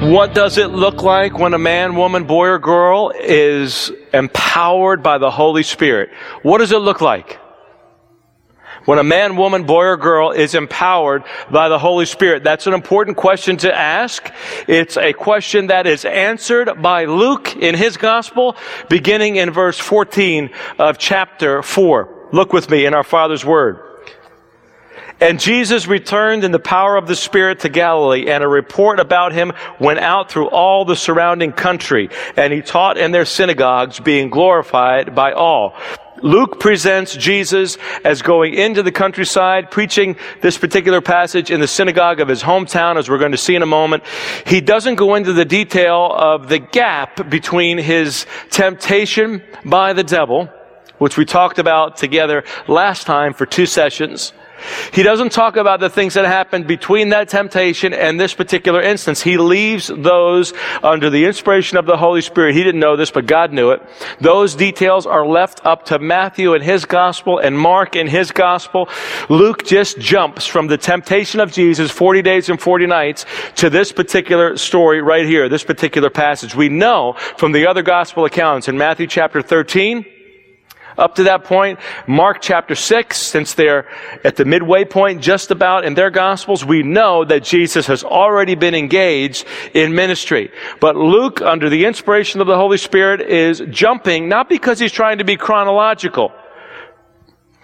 What 0.00 0.34
does 0.34 0.58
it 0.58 0.68
look 0.68 1.02
like 1.02 1.38
when 1.38 1.54
a 1.54 1.58
man, 1.58 1.96
woman, 1.96 2.24
boy, 2.24 2.48
or 2.48 2.58
girl 2.58 3.12
is 3.18 3.90
empowered 4.12 5.02
by 5.02 5.18
the 5.18 5.30
Holy 5.30 5.62
Spirit? 5.62 6.10
What 6.42 6.58
does 6.58 6.70
it 6.70 6.78
look 6.78 7.00
like? 7.00 7.40
When 8.84 8.98
a 8.98 9.04
man, 9.04 9.36
woman, 9.36 9.64
boy, 9.64 9.84
or 9.84 9.96
girl 9.96 10.30
is 10.30 10.54
empowered 10.54 11.24
by 11.50 11.68
the 11.70 11.78
Holy 11.78 12.04
Spirit? 12.04 12.44
That's 12.44 12.66
an 12.66 12.74
important 12.74 13.16
question 13.16 13.56
to 13.58 13.74
ask. 13.74 14.30
It's 14.68 14.96
a 14.96 15.12
question 15.12 15.68
that 15.68 15.86
is 15.86 16.04
answered 16.04 16.82
by 16.82 17.06
Luke 17.06 17.56
in 17.56 17.74
his 17.74 17.96
gospel, 17.96 18.54
beginning 18.88 19.36
in 19.36 19.50
verse 19.50 19.78
14 19.78 20.50
of 20.78 20.98
chapter 20.98 21.62
4. 21.62 22.28
Look 22.32 22.52
with 22.52 22.70
me 22.70 22.86
in 22.86 22.94
our 22.94 23.02
Father's 23.02 23.44
Word. 23.44 23.85
And 25.20 25.40
Jesus 25.40 25.86
returned 25.86 26.44
in 26.44 26.52
the 26.52 26.58
power 26.58 26.96
of 26.96 27.06
the 27.06 27.16
Spirit 27.16 27.60
to 27.60 27.68
Galilee, 27.70 28.28
and 28.28 28.44
a 28.44 28.48
report 28.48 29.00
about 29.00 29.32
him 29.32 29.52
went 29.80 30.00
out 30.00 30.30
through 30.30 30.48
all 30.48 30.84
the 30.84 30.96
surrounding 30.96 31.52
country, 31.52 32.10
and 32.36 32.52
he 32.52 32.60
taught 32.60 32.98
in 32.98 33.12
their 33.12 33.24
synagogues, 33.24 33.98
being 33.98 34.28
glorified 34.28 35.14
by 35.14 35.32
all. 35.32 35.74
Luke 36.22 36.60
presents 36.60 37.14
Jesus 37.14 37.76
as 38.04 38.22
going 38.22 38.54
into 38.54 38.82
the 38.82 38.92
countryside, 38.92 39.70
preaching 39.70 40.16
this 40.40 40.56
particular 40.56 41.00
passage 41.00 41.50
in 41.50 41.60
the 41.60 41.68
synagogue 41.68 42.20
of 42.20 42.28
his 42.28 42.42
hometown, 42.42 42.96
as 42.96 43.08
we're 43.08 43.18
going 43.18 43.32
to 43.32 43.38
see 43.38 43.54
in 43.54 43.62
a 43.62 43.66
moment. 43.66 44.02
He 44.46 44.60
doesn't 44.60 44.94
go 44.94 45.14
into 45.14 45.32
the 45.32 45.44
detail 45.44 46.12
of 46.14 46.48
the 46.48 46.58
gap 46.58 47.28
between 47.28 47.78
his 47.78 48.26
temptation 48.50 49.42
by 49.64 49.92
the 49.92 50.04
devil, 50.04 50.48
which 50.98 51.18
we 51.18 51.24
talked 51.24 51.58
about 51.58 51.96
together 51.96 52.44
last 52.66 53.06
time 53.06 53.34
for 53.34 53.44
two 53.44 53.66
sessions, 53.66 54.32
he 54.92 55.02
doesn't 55.02 55.32
talk 55.32 55.56
about 55.56 55.80
the 55.80 55.90
things 55.90 56.14
that 56.14 56.24
happened 56.24 56.66
between 56.66 57.10
that 57.10 57.28
temptation 57.28 57.92
and 57.92 58.18
this 58.18 58.34
particular 58.34 58.80
instance. 58.80 59.22
He 59.22 59.36
leaves 59.36 59.88
those 59.88 60.52
under 60.82 61.10
the 61.10 61.24
inspiration 61.24 61.78
of 61.78 61.86
the 61.86 61.96
Holy 61.96 62.20
Spirit. 62.20 62.54
He 62.54 62.62
didn't 62.62 62.80
know 62.80 62.96
this, 62.96 63.10
but 63.10 63.26
God 63.26 63.52
knew 63.52 63.70
it. 63.70 63.82
Those 64.20 64.54
details 64.54 65.06
are 65.06 65.26
left 65.26 65.64
up 65.64 65.86
to 65.86 65.98
Matthew 65.98 66.54
in 66.54 66.62
his 66.62 66.84
gospel 66.84 67.38
and 67.38 67.58
Mark 67.58 67.96
in 67.96 68.06
his 68.06 68.32
gospel. 68.32 68.88
Luke 69.28 69.64
just 69.64 69.98
jumps 69.98 70.46
from 70.46 70.66
the 70.66 70.78
temptation 70.78 71.40
of 71.40 71.52
Jesus, 71.52 71.90
40 71.90 72.22
days 72.22 72.48
and 72.48 72.60
40 72.60 72.86
nights, 72.86 73.26
to 73.56 73.70
this 73.70 73.92
particular 73.92 74.56
story 74.56 75.02
right 75.02 75.26
here, 75.26 75.48
this 75.48 75.64
particular 75.64 76.10
passage. 76.10 76.54
We 76.54 76.68
know 76.68 77.14
from 77.36 77.52
the 77.52 77.66
other 77.66 77.82
gospel 77.82 78.24
accounts 78.24 78.68
in 78.68 78.78
Matthew 78.78 79.06
chapter 79.06 79.42
13, 79.42 80.15
up 80.98 81.16
to 81.16 81.24
that 81.24 81.44
point. 81.44 81.78
Mark 82.06 82.38
chapter 82.40 82.74
6, 82.74 83.16
since 83.16 83.54
they're 83.54 83.86
at 84.24 84.36
the 84.36 84.44
midway 84.44 84.84
point 84.84 85.22
just 85.22 85.50
about 85.50 85.84
in 85.84 85.94
their 85.94 86.10
gospels, 86.10 86.64
we 86.64 86.82
know 86.82 87.24
that 87.24 87.42
Jesus 87.42 87.86
has 87.86 88.04
already 88.04 88.54
been 88.54 88.74
engaged 88.74 89.46
in 89.74 89.94
ministry. 89.94 90.50
But 90.80 90.96
Luke, 90.96 91.40
under 91.40 91.68
the 91.68 91.84
inspiration 91.84 92.40
of 92.40 92.46
the 92.46 92.56
Holy 92.56 92.78
Spirit, 92.78 93.20
is 93.20 93.62
jumping, 93.70 94.28
not 94.28 94.48
because 94.48 94.78
he's 94.78 94.92
trying 94.92 95.18
to 95.18 95.24
be 95.24 95.36
chronological, 95.36 96.32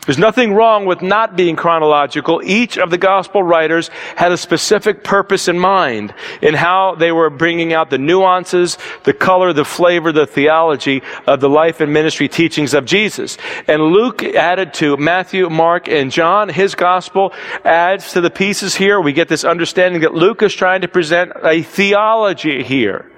there's 0.07 0.19
nothing 0.19 0.53
wrong 0.53 0.85
with 0.85 1.01
not 1.01 1.37
being 1.37 1.55
chronological. 1.55 2.43
Each 2.45 2.77
of 2.77 2.91
the 2.91 2.99
gospel 2.99 3.41
writers 3.41 3.89
had 4.17 4.33
a 4.33 4.37
specific 4.37 5.05
purpose 5.05 5.47
in 5.47 5.61
mind 5.61 6.13
in 6.41 6.55
how 6.55 6.97
they 6.97 7.13
were 7.13 7.31
bringing 7.31 7.73
out 7.73 7.89
the 7.89 7.99
nuances, 7.99 8.79
the 9.05 9.13
color, 9.13 9.53
the 9.53 9.65
flavor, 9.65 10.11
the 10.11 10.27
theology 10.27 11.03
of 11.29 11.41
the 11.41 11.49
life 11.49 11.81
and 11.81 11.93
ministry 11.93 12.29
teachings 12.29 12.75
of 12.75 12.85
Jesus. 12.85 13.39
And 13.69 13.81
Luke 13.81 14.25
added 14.25 14.75
to 14.75 14.97
Matthew, 14.97 15.49
Mark, 15.49 15.87
and 15.87 16.11
John. 16.11 16.49
His 16.49 16.75
gospel 16.75 17.33
adds 17.65 18.13
to 18.15 18.21
the 18.21 18.31
pieces 18.31 18.75
here. 18.75 19.01
We 19.01 19.13
get 19.13 19.29
this 19.29 19.45
understanding 19.45 20.01
that 20.01 20.15
Luke 20.15 20.43
is 20.43 20.53
trying 20.53 20.81
to 20.81 20.89
present 20.89 21.31
a 21.45 21.63
theology 21.63 22.65
here 22.65 23.09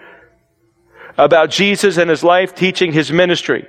about 1.16 1.48
Jesus 1.48 1.96
and 1.96 2.10
his 2.10 2.22
life, 2.22 2.54
teaching 2.54 2.92
his 2.92 3.10
ministry. 3.10 3.66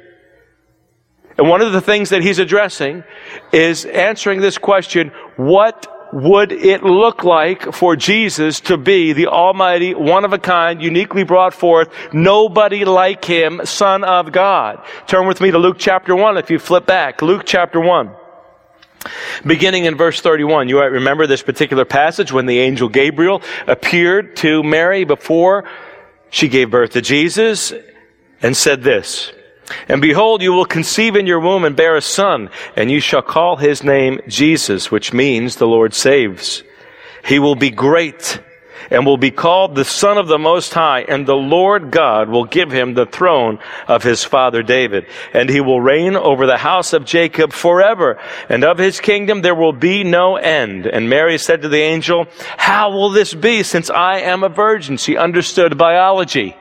And 1.37 1.49
one 1.49 1.61
of 1.61 1.73
the 1.73 1.81
things 1.81 2.09
that 2.09 2.21
he's 2.21 2.39
addressing 2.39 3.03
is 3.51 3.85
answering 3.85 4.41
this 4.41 4.57
question, 4.57 5.11
what 5.35 5.91
would 6.13 6.53
it 6.53 6.81
look 6.81 7.23
like 7.23 7.73
for 7.73 7.97
Jesus 7.97 8.61
to 8.61 8.77
be 8.77 9.11
the 9.11 9.27
Almighty, 9.27 9.93
one 9.93 10.23
of 10.23 10.31
a 10.31 10.37
kind, 10.37 10.81
uniquely 10.81 11.23
brought 11.23 11.53
forth, 11.53 11.89
nobody 12.13 12.85
like 12.85 13.25
him, 13.25 13.61
Son 13.65 14.05
of 14.05 14.31
God? 14.31 14.81
Turn 15.07 15.27
with 15.27 15.41
me 15.41 15.51
to 15.51 15.57
Luke 15.57 15.75
chapter 15.77 16.15
1 16.15 16.37
if 16.37 16.49
you 16.49 16.57
flip 16.57 16.85
back. 16.85 17.21
Luke 17.21 17.43
chapter 17.45 17.81
1. 17.81 18.11
Beginning 19.45 19.85
in 19.85 19.95
verse 19.95 20.21
31, 20.21 20.69
you 20.69 20.77
might 20.77 20.85
remember 20.85 21.27
this 21.27 21.43
particular 21.43 21.85
passage 21.85 22.31
when 22.31 22.45
the 22.45 22.59
angel 22.59 22.87
Gabriel 22.87 23.41
appeared 23.67 24.37
to 24.37 24.63
Mary 24.63 25.03
before 25.03 25.65
she 26.29 26.47
gave 26.47 26.71
birth 26.71 26.91
to 26.91 27.01
Jesus 27.01 27.73
and 28.41 28.55
said 28.55 28.83
this, 28.83 29.31
and 29.87 30.01
behold, 30.01 30.41
you 30.41 30.53
will 30.53 30.65
conceive 30.65 31.15
in 31.15 31.25
your 31.25 31.39
womb 31.39 31.63
and 31.63 31.75
bear 31.75 31.95
a 31.95 32.01
son, 32.01 32.49
and 32.75 32.91
you 32.91 32.99
shall 32.99 33.21
call 33.21 33.57
his 33.57 33.83
name 33.83 34.21
Jesus, 34.27 34.91
which 34.91 35.13
means 35.13 35.55
the 35.55 35.67
Lord 35.67 35.93
saves. 35.93 36.63
He 37.23 37.39
will 37.39 37.55
be 37.55 37.71
great 37.71 38.39
and 38.91 39.05
will 39.05 39.17
be 39.17 39.31
called 39.31 39.75
the 39.75 39.85
Son 39.85 40.17
of 40.17 40.27
the 40.27 40.37
Most 40.37 40.73
High, 40.73 41.01
and 41.01 41.25
the 41.25 41.35
Lord 41.35 41.91
God 41.91 42.29
will 42.29 42.45
give 42.45 42.71
him 42.71 42.93
the 42.93 43.05
throne 43.05 43.59
of 43.87 44.03
his 44.03 44.23
father 44.23 44.61
David. 44.61 45.07
And 45.33 45.49
he 45.49 45.61
will 45.61 45.81
reign 45.81 46.15
over 46.15 46.45
the 46.45 46.57
house 46.57 46.93
of 46.93 47.05
Jacob 47.05 47.51
forever, 47.51 48.19
and 48.49 48.63
of 48.63 48.77
his 48.77 48.99
kingdom 48.99 49.41
there 49.41 49.55
will 49.55 49.73
be 49.73 50.03
no 50.03 50.35
end. 50.35 50.85
And 50.85 51.09
Mary 51.09 51.37
said 51.37 51.63
to 51.63 51.69
the 51.69 51.81
angel, 51.81 52.27
How 52.57 52.91
will 52.91 53.09
this 53.09 53.33
be 53.33 53.63
since 53.63 53.89
I 53.89 54.19
am 54.19 54.43
a 54.43 54.49
virgin? 54.49 54.97
She 54.97 55.17
understood 55.17 55.77
biology. 55.77 56.55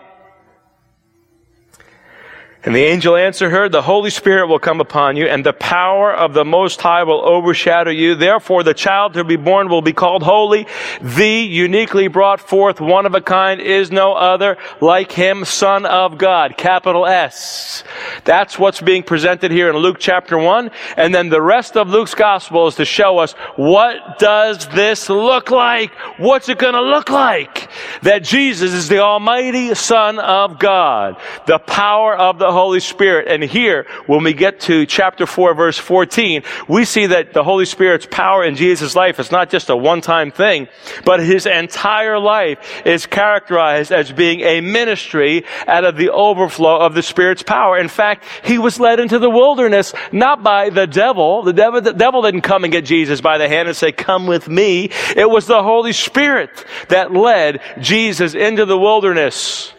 And 2.65 2.75
the 2.75 2.85
angel 2.85 3.15
answered 3.15 3.51
her, 3.51 3.69
The 3.69 3.83
Holy 3.83 4.09
Spirit 4.09 4.47
will 4.47 4.59
come 4.59 4.81
upon 4.81 5.19
you, 5.19 5.27
and 5.27 5.45
the 5.45 5.53
power 5.53 6.11
of 6.15 6.33
the 6.33 6.47
Most 6.47 6.81
High 6.81 7.03
will 7.03 7.21
overshadow 7.23 7.91
you. 7.91 8.15
Therefore, 8.15 8.63
the 8.63 8.73
child 8.73 9.15
to 9.15 9.25
be 9.25 9.37
born 9.37 9.69
will 9.69 9.83
be 9.83 9.93
called 9.93 10.23
holy. 10.23 10.67
The 11.03 11.29
uniquely 11.29 12.09
brought 12.09 12.41
forth, 12.41 12.81
one 12.81 13.05
of 13.05 13.15
a 13.15 13.21
kind, 13.21 13.61
is 13.61 13.93
no 13.93 14.15
other 14.15 14.57
like 14.81 15.13
him, 15.13 15.45
Son 15.45 15.85
of 15.85 16.17
God. 16.17 16.57
Capital 16.57 17.07
S. 17.07 17.85
That's 18.25 18.59
what's 18.59 18.81
being 18.81 19.03
presented 19.03 19.51
here 19.51 19.69
in 19.69 19.77
Luke 19.77 19.99
chapter 20.01 20.39
1. 20.39 20.71
And 20.97 21.15
then 21.15 21.29
the 21.29 21.43
rest 21.43 21.77
of 21.77 21.91
Luke's 21.91 22.15
gospel 22.15 22.67
is 22.67 22.77
to 22.77 22.87
show 22.87 23.19
us 23.19 23.33
what 23.57 24.19
does 24.19 24.67
this 24.69 25.11
look 25.11 25.51
like? 25.51 25.91
What's 26.17 26.49
it 26.49 26.59
going 26.59 26.75
to 26.75 26.83
look 26.83 27.11
like? 27.11 27.69
That 28.03 28.25
Jesus 28.25 28.73
is 28.73 28.89
the 28.89 29.01
Almighty 29.01 29.75
Son 29.75 30.19
of 30.19 30.59
God. 30.59 31.19
The 31.47 31.59
power 31.59 32.17
of 32.17 32.39
the 32.39 32.54
Holy 32.55 32.81
Spirit. 32.81 33.29
And 33.29 33.43
here, 33.43 33.87
when 34.07 34.25
we 34.25 34.33
get 34.33 34.61
to 34.61 34.87
chapter 34.87 35.27
4, 35.27 35.55
verse 35.55 35.77
14, 35.77 36.43
we 36.69 36.87
see 36.87 37.07
that 37.07 37.35
the 37.35 37.45
Holy 37.45 37.67
Spirit's 37.67 38.07
power 38.11 38.43
in 38.43 38.57
Jesus' 38.57 38.97
life 38.97 39.21
is 39.21 39.31
not 39.31 39.51
just 39.51 39.69
a 39.69 39.77
one-time 39.77 40.31
thing, 40.31 40.69
but 41.05 41.21
his 41.21 41.45
entire 41.45 42.19
life 42.19 42.83
is 42.87 43.05
characterized 43.05 43.93
as 43.93 44.11
being 44.11 44.41
a 44.41 44.63
ministry 44.63 45.45
out 45.67 45.85
of 45.85 45.97
the 45.97 46.11
overflow 46.11 46.79
of 46.79 46.95
the 46.95 47.03
Spirit's 47.03 47.43
power. 47.43 47.77
In 47.77 47.89
fact, 47.89 48.25
he 48.43 48.57
was 48.57 48.81
led 48.81 49.01
into 49.01 49.19
the 49.19 49.29
wilderness 49.29 49.93
not 50.13 50.43
by 50.43 50.71
the 50.71 50.87
devil. 50.87 51.43
The 51.43 51.53
devil, 51.53 51.83
the 51.83 51.93
devil 51.93 52.23
didn't 52.23 52.43
come 52.43 52.65
and 52.65 52.73
get 52.73 52.87
Jesus 52.87 53.21
by 53.21 53.37
the 53.37 53.49
hand 53.49 53.69
and 53.69 53.77
say, 53.77 53.93
come 53.93 54.27
with 54.27 54.49
me. 54.49 54.91
It 55.17 55.29
was 55.29 55.47
the 55.47 55.63
Holy 55.63 55.93
Spirit 55.93 56.65
that 56.89 57.13
led 57.13 57.61
Jesus 57.81 58.35
into 58.35 58.65
the 58.65 58.79
wilderness. 58.79 59.74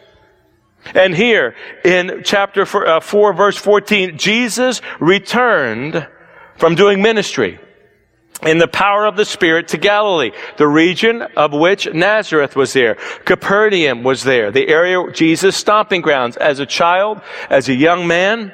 And 0.94 1.16
here 1.16 1.56
in 1.84 2.22
chapter 2.24 2.62
uh, 2.62 3.00
4, 3.00 3.34
verse 3.34 3.58
14, 3.58 4.18
Jesus 4.18 4.82
returned 5.00 6.08
from 6.58 6.76
doing 6.76 7.02
ministry 7.02 7.60
in 8.46 8.58
the 8.58 8.68
power 8.68 9.06
of 9.06 9.16
the 9.16 9.26
Spirit 9.26 9.70
to 9.70 9.78
Galilee, 9.78 10.32
the 10.58 10.68
region 10.68 11.22
of 11.22 11.54
which 11.54 11.92
Nazareth 11.94 12.56
was 12.56 12.74
there. 12.74 12.96
Capernaum 13.26 14.04
was 14.04 14.24
there, 14.24 14.52
the 14.52 14.68
area 14.68 15.04
Jesus' 15.12 15.56
stomping 15.56 16.02
grounds 16.02 16.38
as 16.38 16.60
a 16.60 16.66
child, 16.66 17.22
as 17.50 17.70
a 17.70 17.74
young 17.74 18.08
man. 18.08 18.54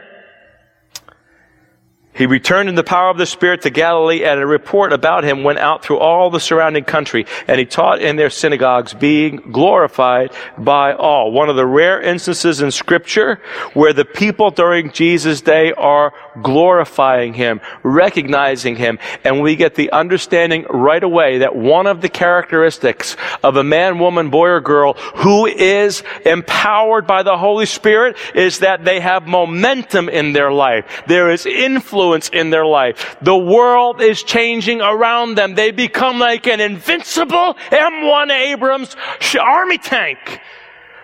He 2.14 2.26
returned 2.26 2.68
in 2.68 2.76
the 2.76 2.84
power 2.84 3.10
of 3.10 3.18
the 3.18 3.26
Spirit 3.26 3.62
to 3.62 3.70
Galilee, 3.70 4.26
and 4.26 4.38
a 4.38 4.46
report 4.46 4.92
about 4.92 5.24
him 5.24 5.44
went 5.44 5.60
out 5.60 5.84
through 5.84 6.00
all 6.00 6.30
the 6.30 6.42
surrounding 6.42 6.84
country, 6.84 7.26
and 7.48 7.58
he 7.58 7.66
taught 7.66 8.02
in 8.02 8.18
their 8.18 8.30
synagogues, 8.30 8.94
being 8.94 9.38
glorified 9.38 10.32
by 10.58 10.94
all. 10.94 11.32
One 11.32 11.50
of 11.50 11.56
the 11.56 11.66
rare 11.66 12.02
instances 12.02 12.62
in 12.62 12.72
Scripture 12.72 13.40
where 13.74 13.94
the 13.94 14.04
people 14.04 14.52
during 14.52 14.92
Jesus' 14.92 15.40
day 15.40 15.72
are 15.72 16.14
glorifying 16.42 17.34
him, 17.34 17.62
recognizing 17.82 18.76
him, 18.76 19.00
and 19.24 19.42
we 19.42 19.56
get 19.56 19.76
the 19.76 19.92
understanding 19.92 20.66
right 20.70 21.04
away 21.04 21.38
that 21.40 21.56
one 21.56 21.88
of 21.88 22.02
the 22.02 22.10
characteristics 22.10 23.16
of 23.42 23.56
a 23.56 23.64
man, 23.64 24.00
woman, 24.00 24.30
boy, 24.30 24.50
or 24.50 24.60
girl 24.60 24.94
who 24.94 25.46
is 25.46 26.04
empowered 26.26 27.08
by 27.08 27.24
the 27.24 27.38
Holy 27.38 27.66
Spirit 27.66 28.18
is 28.36 28.60
that 28.60 28.84
they 28.84 29.00
have 29.00 29.28
momentum 29.28 30.10
in 30.10 30.34
their 30.34 30.52
life. 30.52 31.04
There 31.08 31.32
is 31.32 31.46
influence 31.46 32.01
influence 32.02 32.30
in 32.30 32.50
their 32.50 32.66
life. 32.66 33.18
The 33.22 33.38
world 33.38 34.02
is 34.02 34.24
changing 34.24 34.82
around 34.82 35.36
them. 35.36 35.56
They 35.56 35.72
become 35.72 36.20
like 36.20 36.48
an 36.48 36.60
invincible 36.60 37.56
M1 37.70 38.32
Abrams 38.32 38.96
army 39.40 39.78
tank 39.78 40.40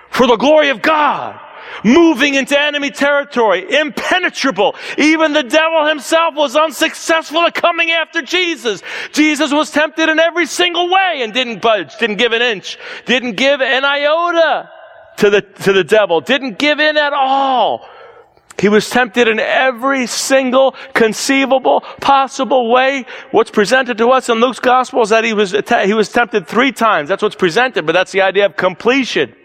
for 0.09 0.27
the 0.27 0.37
glory 0.37 0.69
of 0.69 0.81
God 0.81 1.39
moving 1.83 2.33
into 2.33 2.59
enemy 2.59 2.89
territory, 2.89 3.77
impenetrable. 3.77 4.75
Even 4.97 5.33
the 5.33 5.43
devil 5.43 5.85
himself 5.85 6.33
was 6.33 6.55
unsuccessful 6.55 7.41
at 7.41 7.53
coming 7.53 7.91
after 7.91 8.21
Jesus. 8.21 8.81
Jesus 9.11 9.53
was 9.53 9.69
tempted 9.69 10.09
in 10.09 10.17
every 10.17 10.47
single 10.47 10.89
way 10.89 11.19
and 11.21 11.33
didn't 11.33 11.61
budge, 11.61 11.95
didn't 11.97 12.15
give 12.15 12.31
an 12.31 12.41
inch, 12.41 12.79
didn't 13.05 13.33
give 13.33 13.61
an 13.61 13.85
iota 13.85 14.69
to 15.17 15.29
the, 15.29 15.41
to 15.41 15.73
the 15.73 15.83
devil, 15.83 16.19
didn't 16.19 16.57
give 16.57 16.79
in 16.79 16.97
at 16.97 17.13
all. 17.13 17.87
He 18.59 18.69
was 18.69 18.89
tempted 18.89 19.27
in 19.27 19.39
every 19.39 20.07
single 20.07 20.75
conceivable, 20.93 21.81
possible 22.01 22.71
way. 22.71 23.05
What's 23.31 23.51
presented 23.51 23.97
to 23.99 24.09
us 24.09 24.29
in 24.29 24.39
Luke's 24.39 24.59
gospel 24.59 25.03
is 25.03 25.09
that 25.09 25.23
he 25.23 25.33
was, 25.33 25.51
he 25.51 25.93
was 25.93 26.09
tempted 26.09 26.47
three 26.47 26.71
times. 26.71 27.07
That's 27.07 27.21
what's 27.21 27.35
presented, 27.35 27.85
but 27.85 27.93
that's 27.93 28.11
the 28.11 28.21
idea 28.21 28.45
of 28.47 28.55
completion. 28.55 29.35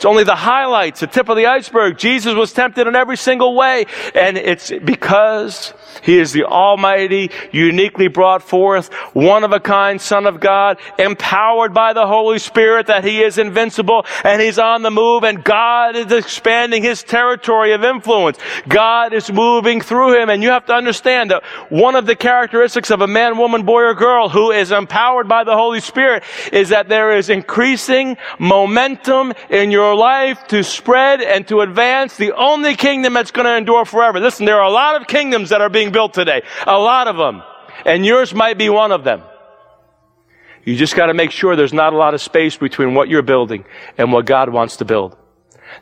It's 0.00 0.06
only 0.06 0.24
the 0.24 0.34
highlights, 0.34 1.00
the 1.00 1.06
tip 1.06 1.28
of 1.28 1.36
the 1.36 1.44
iceberg. 1.44 1.98
Jesus 1.98 2.32
was 2.32 2.54
tempted 2.54 2.86
in 2.86 2.96
every 2.96 3.18
single 3.18 3.54
way. 3.54 3.84
And 4.14 4.38
it's 4.38 4.70
because 4.70 5.74
he 6.00 6.18
is 6.18 6.32
the 6.32 6.44
Almighty, 6.44 7.30
uniquely 7.52 8.08
brought 8.08 8.42
forth, 8.42 8.90
one 9.12 9.44
of 9.44 9.52
a 9.52 9.60
kind 9.60 10.00
Son 10.00 10.26
of 10.26 10.40
God, 10.40 10.78
empowered 10.98 11.74
by 11.74 11.92
the 11.92 12.06
Holy 12.06 12.38
Spirit 12.38 12.86
that 12.86 13.04
he 13.04 13.20
is 13.20 13.36
invincible 13.36 14.06
and 14.24 14.40
he's 14.40 14.58
on 14.58 14.80
the 14.80 14.90
move 14.90 15.22
and 15.22 15.44
God 15.44 15.96
is 15.96 16.10
expanding 16.10 16.82
his 16.82 17.02
territory 17.02 17.72
of 17.72 17.84
influence. 17.84 18.38
God 18.68 19.12
is 19.12 19.30
moving 19.30 19.82
through 19.82 20.18
him 20.18 20.30
and 20.30 20.42
you 20.42 20.48
have 20.48 20.64
to 20.66 20.74
understand 20.74 21.30
that 21.30 21.44
one 21.68 21.94
of 21.94 22.06
the 22.06 22.16
characteristics 22.16 22.90
of 22.90 23.02
a 23.02 23.06
man, 23.06 23.36
woman, 23.36 23.64
boy, 23.64 23.82
or 23.82 23.94
girl 23.94 24.30
who 24.30 24.50
is 24.50 24.72
empowered 24.72 25.28
by 25.28 25.44
the 25.44 25.54
Holy 25.54 25.80
Spirit 25.80 26.22
is 26.52 26.70
that 26.70 26.88
there 26.88 27.16
is 27.18 27.28
increasing 27.28 28.16
momentum 28.38 29.34
in 29.50 29.70
your 29.70 29.89
life 29.94 30.46
to 30.48 30.62
spread 30.64 31.20
and 31.20 31.46
to 31.48 31.60
advance 31.60 32.16
the 32.16 32.32
only 32.34 32.76
kingdom 32.76 33.14
that's 33.14 33.30
going 33.30 33.46
to 33.46 33.56
endure 33.56 33.84
forever. 33.84 34.20
Listen, 34.20 34.46
there 34.46 34.58
are 34.60 34.68
a 34.68 34.72
lot 34.72 35.00
of 35.00 35.06
kingdoms 35.06 35.50
that 35.50 35.60
are 35.60 35.68
being 35.68 35.92
built 35.92 36.14
today. 36.14 36.42
A 36.66 36.78
lot 36.78 37.08
of 37.08 37.16
them. 37.16 37.42
And 37.84 38.04
yours 38.04 38.34
might 38.34 38.58
be 38.58 38.68
one 38.68 38.92
of 38.92 39.04
them. 39.04 39.22
You 40.64 40.76
just 40.76 40.94
got 40.94 41.06
to 41.06 41.14
make 41.14 41.30
sure 41.30 41.56
there's 41.56 41.72
not 41.72 41.92
a 41.92 41.96
lot 41.96 42.14
of 42.14 42.20
space 42.20 42.56
between 42.56 42.94
what 42.94 43.08
you're 43.08 43.22
building 43.22 43.64
and 43.96 44.12
what 44.12 44.26
God 44.26 44.50
wants 44.50 44.76
to 44.76 44.84
build. 44.84 45.16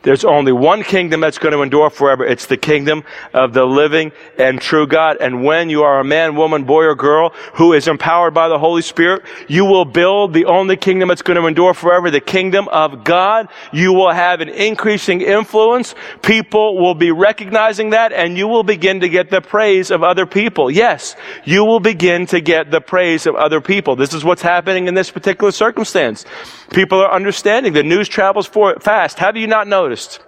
There's 0.03 0.23
only 0.23 0.51
one 0.51 0.83
kingdom 0.83 1.21
that's 1.21 1.37
going 1.37 1.53
to 1.53 1.61
endure 1.61 1.89
forever. 1.89 2.25
It's 2.25 2.45
the 2.45 2.57
kingdom 2.57 3.03
of 3.33 3.53
the 3.53 3.65
living 3.65 4.11
and 4.37 4.61
true 4.61 4.87
God. 4.87 5.17
And 5.19 5.43
when 5.43 5.69
you 5.69 5.83
are 5.83 5.99
a 5.99 6.03
man, 6.03 6.35
woman, 6.35 6.63
boy, 6.63 6.85
or 6.85 6.95
girl 6.95 7.33
who 7.55 7.73
is 7.73 7.87
empowered 7.87 8.33
by 8.33 8.47
the 8.47 8.59
Holy 8.59 8.81
Spirit, 8.81 9.23
you 9.47 9.65
will 9.65 9.85
build 9.85 10.33
the 10.33 10.45
only 10.45 10.77
kingdom 10.77 11.09
that's 11.09 11.21
going 11.21 11.39
to 11.39 11.47
endure 11.47 11.73
forever, 11.73 12.09
the 12.09 12.21
kingdom 12.21 12.67
of 12.69 13.03
God. 13.03 13.49
You 13.71 13.93
will 13.93 14.11
have 14.11 14.41
an 14.41 14.49
increasing 14.49 15.21
influence. 15.21 15.95
People 16.21 16.77
will 16.77 16.95
be 16.95 17.11
recognizing 17.11 17.91
that 17.91 18.13
and 18.13 18.37
you 18.37 18.47
will 18.47 18.63
begin 18.63 19.01
to 19.01 19.09
get 19.09 19.29
the 19.29 19.41
praise 19.41 19.91
of 19.91 20.03
other 20.03 20.25
people. 20.25 20.71
Yes, 20.71 21.15
you 21.43 21.65
will 21.65 21.79
begin 21.79 22.25
to 22.27 22.41
get 22.41 22.71
the 22.71 22.81
praise 22.81 23.25
of 23.25 23.35
other 23.35 23.61
people. 23.61 23.95
This 23.95 24.13
is 24.13 24.23
what's 24.23 24.41
happening 24.41 24.87
in 24.87 24.93
this 24.93 25.11
particular 25.11 25.51
circumstance. 25.51 26.25
People 26.71 26.99
are 26.99 27.11
understanding 27.11 27.73
the 27.73 27.83
news 27.83 28.07
travels 28.07 28.47
fast. 28.47 29.19
Have 29.19 29.35
you 29.35 29.47
not 29.47 29.67
noticed, 29.67 30.19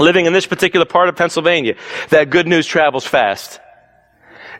living 0.00 0.26
in 0.26 0.32
this 0.32 0.46
particular 0.46 0.86
part 0.86 1.08
of 1.08 1.16
Pennsylvania, 1.16 1.76
that 2.08 2.30
good 2.30 2.46
news 2.46 2.66
travels 2.66 3.06
fast? 3.06 3.60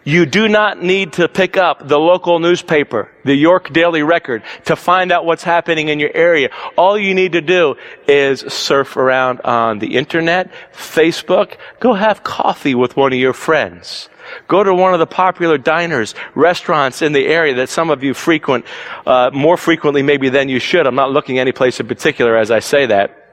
You 0.04 0.26
do 0.26 0.48
not 0.48 0.82
need 0.82 1.14
to 1.14 1.28
pick 1.28 1.56
up 1.56 1.88
the 1.88 1.98
local 1.98 2.38
newspaper, 2.38 3.10
the 3.24 3.34
York 3.34 3.72
Daily 3.72 4.02
Record, 4.02 4.42
to 4.66 4.76
find 4.76 5.10
out 5.10 5.24
what's 5.24 5.42
happening 5.42 5.88
in 5.88 5.98
your 5.98 6.10
area. 6.14 6.50
All 6.76 6.98
you 6.98 7.14
need 7.14 7.32
to 7.32 7.40
do 7.40 7.76
is 8.06 8.40
surf 8.40 8.98
around 8.98 9.40
on 9.40 9.78
the 9.78 9.96
internet, 9.96 10.52
Facebook, 10.74 11.56
go 11.80 11.94
have 11.94 12.22
coffee 12.22 12.74
with 12.74 12.98
one 12.98 13.14
of 13.14 13.18
your 13.18 13.32
friends. 13.32 14.10
Go 14.46 14.62
to 14.62 14.74
one 14.74 14.92
of 14.92 15.00
the 15.00 15.06
popular 15.06 15.56
diners, 15.56 16.14
restaurants 16.34 17.00
in 17.00 17.14
the 17.14 17.26
area 17.26 17.54
that 17.54 17.70
some 17.70 17.88
of 17.88 18.04
you 18.04 18.12
frequent 18.12 18.66
uh, 19.06 19.30
more 19.32 19.56
frequently 19.56 20.02
maybe 20.02 20.28
than 20.28 20.50
you 20.50 20.58
should. 20.58 20.86
I'm 20.86 20.94
not 20.94 21.12
looking 21.12 21.38
any 21.38 21.52
place 21.52 21.80
in 21.80 21.88
particular 21.88 22.36
as 22.36 22.50
I 22.50 22.58
say 22.58 22.86
that. 22.86 23.23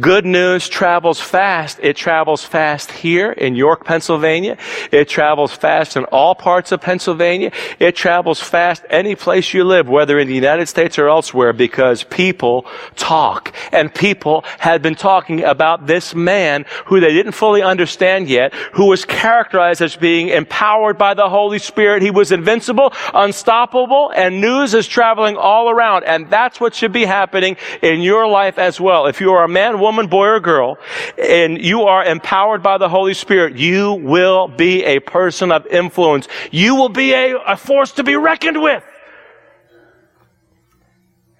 Good 0.00 0.24
news 0.24 0.70
travels 0.70 1.20
fast. 1.20 1.78
It 1.82 1.96
travels 1.96 2.42
fast 2.42 2.90
here 2.90 3.30
in 3.30 3.54
York, 3.54 3.84
Pennsylvania. 3.84 4.56
It 4.90 5.06
travels 5.06 5.52
fast 5.52 5.98
in 5.98 6.04
all 6.04 6.34
parts 6.34 6.72
of 6.72 6.80
Pennsylvania. 6.80 7.52
It 7.78 7.94
travels 7.94 8.40
fast 8.40 8.86
any 8.88 9.14
place 9.14 9.52
you 9.52 9.64
live, 9.64 9.90
whether 9.90 10.18
in 10.18 10.28
the 10.28 10.34
United 10.34 10.66
States 10.68 10.98
or 10.98 11.08
elsewhere, 11.08 11.52
because 11.52 12.04
people 12.04 12.64
talk. 12.96 13.54
And 13.70 13.94
people 13.94 14.44
had 14.58 14.80
been 14.80 14.94
talking 14.94 15.44
about 15.44 15.86
this 15.86 16.14
man 16.14 16.64
who 16.86 16.98
they 16.98 17.12
didn't 17.12 17.32
fully 17.32 17.60
understand 17.60 18.30
yet, 18.30 18.54
who 18.72 18.86
was 18.86 19.04
characterized 19.04 19.82
as 19.82 19.94
being 19.94 20.28
empowered 20.28 20.96
by 20.96 21.12
the 21.12 21.28
Holy 21.28 21.58
Spirit. 21.58 22.00
He 22.00 22.10
was 22.10 22.32
invincible, 22.32 22.94
unstoppable, 23.12 24.10
and 24.16 24.40
news 24.40 24.72
is 24.72 24.88
traveling 24.88 25.36
all 25.36 25.68
around. 25.68 26.04
And 26.04 26.30
that's 26.30 26.58
what 26.58 26.74
should 26.74 26.92
be 26.92 27.04
happening 27.04 27.58
in 27.82 28.00
your 28.00 28.26
life 28.26 28.58
as 28.58 28.80
well. 28.80 29.04
If 29.04 29.20
you 29.20 29.32
are 29.32 29.44
a 29.44 29.48
man, 29.48 29.81
woman, 29.82 30.06
boy, 30.06 30.26
or 30.28 30.40
girl, 30.40 30.78
and 31.18 31.62
you 31.62 31.82
are 31.82 32.04
empowered 32.04 32.62
by 32.62 32.78
the 32.78 32.88
Holy 32.88 33.14
Spirit, 33.14 33.56
you 33.56 33.92
will 33.92 34.48
be 34.48 34.84
a 34.84 35.00
person 35.00 35.52
of 35.52 35.66
influence. 35.66 36.28
You 36.50 36.76
will 36.76 36.88
be 36.88 37.12
a, 37.12 37.36
a 37.36 37.56
force 37.56 37.92
to 37.92 38.04
be 38.04 38.16
reckoned 38.16 38.62
with. 38.62 38.84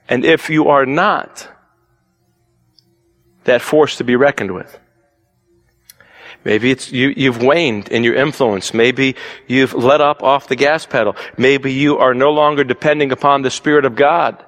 And 0.08 0.24
if 0.24 0.50
you 0.50 0.68
are 0.68 0.84
not 0.84 1.48
that 3.44 3.62
force 3.62 3.96
to 3.96 4.04
be 4.04 4.16
reckoned 4.16 4.52
with, 4.52 4.78
Maybe 6.44 6.72
it's 6.72 6.90
you, 6.90 7.14
you've 7.16 7.40
waned 7.40 7.88
in 7.88 8.02
your 8.02 8.16
influence. 8.16 8.74
Maybe 8.74 9.14
you've 9.46 9.74
let 9.74 10.00
up 10.00 10.24
off 10.24 10.48
the 10.48 10.56
gas 10.56 10.84
pedal. 10.84 11.14
Maybe 11.38 11.72
you 11.72 11.98
are 11.98 12.14
no 12.14 12.32
longer 12.32 12.64
depending 12.64 13.12
upon 13.12 13.42
the 13.42 13.50
Spirit 13.50 13.84
of 13.84 13.94
God 13.94 14.44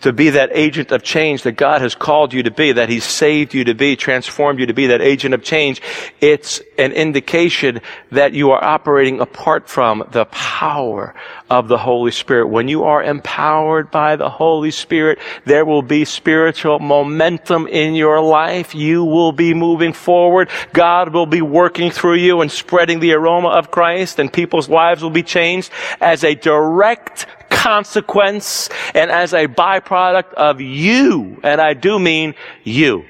to 0.00 0.12
be 0.12 0.30
that 0.30 0.50
agent 0.52 0.92
of 0.92 1.02
change 1.02 1.42
that 1.42 1.52
God 1.52 1.80
has 1.82 1.94
called 1.94 2.32
you 2.32 2.42
to 2.42 2.50
be, 2.50 2.72
that 2.72 2.88
He's 2.88 3.04
saved 3.04 3.54
you 3.54 3.64
to 3.64 3.74
be, 3.74 3.96
transformed 3.96 4.60
you 4.60 4.66
to 4.66 4.74
be 4.74 4.88
that 4.88 5.00
agent 5.00 5.34
of 5.34 5.42
change, 5.42 5.82
it's 6.20 6.60
an 6.78 6.92
indication 6.92 7.80
that 8.10 8.32
you 8.32 8.50
are 8.50 8.62
operating 8.62 9.20
apart 9.20 9.68
from 9.68 10.04
the 10.12 10.24
power 10.26 11.14
of 11.48 11.68
the 11.68 11.78
Holy 11.78 12.10
Spirit. 12.10 12.48
When 12.48 12.68
you 12.68 12.84
are 12.84 13.02
empowered 13.02 13.90
by 13.90 14.16
the 14.16 14.30
Holy 14.30 14.70
Spirit, 14.70 15.18
there 15.44 15.64
will 15.64 15.82
be 15.82 16.04
spiritual 16.04 16.78
momentum 16.78 17.66
in 17.66 17.94
your 17.94 18.20
life. 18.20 18.74
You 18.74 19.04
will 19.04 19.32
be 19.32 19.52
moving 19.54 19.92
forward. 19.92 20.48
God 20.72 21.12
will 21.12 21.26
be 21.26 21.42
working 21.42 21.90
through 21.90 22.14
you 22.14 22.40
and 22.40 22.50
spreading 22.50 23.00
the 23.00 23.12
aroma 23.12 23.48
of 23.48 23.70
Christ 23.70 24.18
and 24.18 24.32
people's 24.32 24.68
lives 24.68 25.02
will 25.02 25.10
be 25.10 25.22
changed 25.22 25.70
as 26.00 26.24
a 26.24 26.34
direct 26.34 27.26
consequence 27.50 28.70
and 28.94 29.10
as 29.10 29.34
a 29.34 29.46
byproduct 29.46 30.32
of 30.34 30.60
you, 30.60 31.38
and 31.42 31.60
I 31.60 31.74
do 31.74 31.98
mean 31.98 32.34
you, 32.64 33.04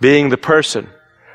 being 0.00 0.30
the 0.30 0.38
person 0.38 0.88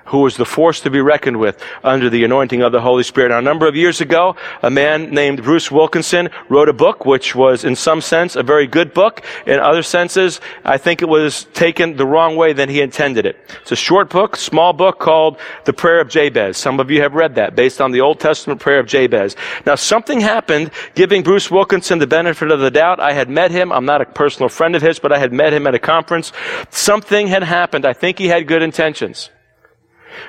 who 0.05 0.19
was 0.19 0.38
the 0.38 0.45
force 0.45 0.81
to 0.81 0.89
be 0.89 1.01
reckoned 1.01 1.38
with 1.38 1.62
under 1.83 2.10
the 2.10 2.24
anointing 2.24 2.62
of 2.62 2.72
the 2.72 2.81
Holy 2.81 3.03
Spirit. 3.03 3.29
Now, 3.29 3.39
a 3.39 3.41
number 3.41 3.67
of 3.67 3.75
years 3.75 4.01
ago, 4.01 4.36
a 4.62 4.69
man 4.69 5.12
named 5.12 5.43
Bruce 5.43 5.72
Wilkinson 5.72 6.29
wrote 6.50 6.69
a 6.69 6.74
book 6.74 7.05
which 7.05 7.36
was, 7.36 7.63
in 7.63 7.75
some 7.75 8.01
sense, 8.01 8.36
a 8.36 8.43
very 8.43 8.67
good 8.67 8.93
book. 8.93 9.24
In 9.45 9.60
other 9.60 9.83
senses, 9.83 10.41
I 10.65 10.77
think 10.77 11.01
it 11.01 11.10
was 11.10 11.45
taken 11.53 11.95
the 11.95 12.05
wrong 12.05 12.36
way 12.36 12.53
than 12.53 12.69
he 12.69 12.81
intended 12.81 13.25
it. 13.25 13.38
It's 13.62 13.72
a 13.72 13.75
short 13.75 14.10
book, 14.10 14.36
small 14.36 14.74
book 14.74 15.00
called 15.00 15.38
The 15.65 15.74
Prayer 15.74 16.01
of 16.01 16.10
Jabez. 16.10 16.57
Some 16.57 16.79
of 16.79 16.91
you 16.91 17.01
have 17.01 17.13
read 17.13 17.36
that 17.36 17.55
based 17.55 17.81
on 17.81 17.91
the 17.91 18.01
Old 18.01 18.19
Testament 18.19 18.60
prayer 18.60 18.79
of 18.79 18.88
Jabez. 18.88 19.36
Now, 19.65 19.75
something 19.75 20.19
happened 20.19 20.72
giving 20.95 21.24
Bruce 21.24 21.50
Wilkinson 21.50 22.00
the 22.00 22.07
benefit 22.07 22.51
of 22.51 22.60
the 22.60 22.72
doubt. 22.72 23.00
I 23.00 23.13
had 23.13 23.29
met 23.29 23.51
him. 23.51 23.72
I'm 23.72 23.86
not 23.86 24.01
a 24.01 24.05
personal 24.05 24.50
friend 24.50 24.75
of 24.75 24.81
his, 24.81 25.00
but 25.00 25.12
I 25.12 25.19
had 25.19 25.33
met 25.33 25.53
him 25.53 25.67
at 25.67 25.75
a 25.75 25.79
conference. 25.79 26.31
Something 26.69 27.27
had 27.27 27.43
happened. 27.43 27.86
I 27.86 27.93
think 27.93 28.19
he 28.19 28.27
had 28.27 28.48
good 28.48 28.62
intentions. 28.62 29.29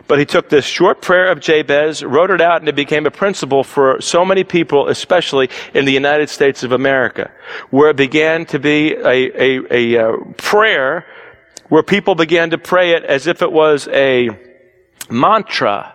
But 0.07 0.19
he 0.19 0.25
took 0.25 0.49
this 0.49 0.65
short 0.65 1.03
prayer 1.03 1.31
of 1.31 1.41
Jabez, 1.41 2.03
wrote 2.03 2.31
it 2.31 2.41
out, 2.41 2.61
and 2.61 2.69
it 2.69 2.77
became 2.77 3.07
a 3.07 3.11
principle 3.11 3.65
for 3.65 4.01
so 4.01 4.25
many 4.25 4.45
people, 4.45 4.89
especially 4.89 5.51
in 5.73 5.85
the 5.85 5.93
United 5.93 6.29
States 6.29 6.63
of 6.63 6.73
America, 6.73 7.31
where 7.71 7.91
it 7.91 7.97
began 7.97 8.47
to 8.47 8.59
be 8.59 8.93
a, 8.95 9.43
a, 9.43 9.61
a, 9.71 9.99
uh, 9.99 10.17
prayer 10.37 11.07
where 11.69 11.83
people 11.83 12.15
began 12.15 12.51
to 12.51 12.59
pray 12.59 12.93
it 12.93 13.05
as 13.05 13.27
if 13.27 13.43
it 13.43 13.51
was 13.51 13.89
a 13.89 14.31
mantra. 15.11 15.95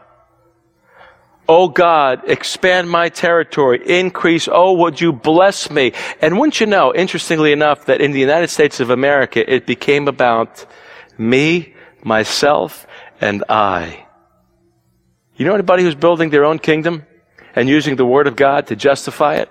Oh 1.48 1.67
God, 1.67 2.29
expand 2.29 2.89
my 2.89 3.10
territory, 3.10 3.81
increase, 3.84 4.48
oh, 4.51 4.74
would 4.74 5.01
you 5.01 5.12
bless 5.12 5.72
me? 5.72 5.93
And 6.22 6.38
wouldn't 6.38 6.60
you 6.60 6.67
know, 6.67 6.93
interestingly 6.93 7.51
enough, 7.51 7.86
that 7.86 8.01
in 8.01 8.12
the 8.12 8.19
United 8.19 8.50
States 8.50 8.79
of 8.79 8.91
America, 8.91 9.51
it 9.51 9.65
became 9.65 10.08
about 10.08 10.65
me, 11.17 11.74
myself, 12.03 12.86
and 13.21 13.43
I. 13.49 14.05
You 15.35 15.45
know 15.45 15.53
anybody 15.53 15.83
who's 15.83 15.95
building 15.95 16.29
their 16.29 16.45
own 16.45 16.59
kingdom 16.59 17.05
and 17.55 17.69
using 17.69 17.95
the 17.95 18.05
Word 18.05 18.27
of 18.27 18.35
God 18.35 18.67
to 18.67 18.75
justify 18.75 19.35
it? 19.35 19.49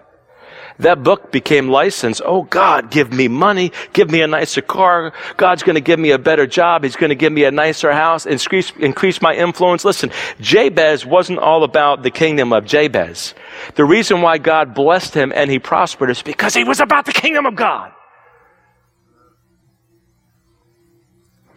That 0.79 1.03
book 1.03 1.33
became 1.33 1.69
licensed. 1.69 2.23
Oh, 2.25 2.43
God, 2.43 2.91
give 2.91 3.13
me 3.13 3.27
money. 3.27 3.73
Give 3.93 4.09
me 4.09 4.23
a 4.23 4.29
nicer 4.29 4.63
car. 4.63 5.13
God's 5.37 5.65
going 5.65 5.75
to 5.75 5.81
give 5.81 5.99
me 5.99 6.13
a 6.13 6.19
better 6.19 6.47
job. 6.47 6.85
He's 6.85 6.95
going 6.95 7.09
to 7.09 7.17
give 7.17 7.33
me 7.33 7.45
a 7.45 7.51
nicer 7.51 7.91
house, 7.93 8.27
increase, 8.27 8.71
increase 8.79 9.21
my 9.21 9.35
influence. 9.35 9.85
Listen, 9.85 10.13
Jabez 10.41 11.05
wasn't 11.05 11.41
all 11.41 11.65
about 11.65 12.05
the 12.05 12.13
kingdom 12.13 12.53
of 12.53 12.65
Jabez. 12.65 13.35
The 13.75 13.85
reason 13.85 14.23
why 14.23 14.39
God 14.39 14.73
blessed 14.73 15.15
him 15.15 15.33
and 15.35 15.51
he 15.51 15.59
prospered 15.59 16.11
is 16.11 16.23
because 16.23 16.55
he 16.55 16.63
was 16.63 16.79
about 16.79 17.07
the 17.07 17.13
kingdom 17.13 17.47
of 17.47 17.57
God. 17.57 17.93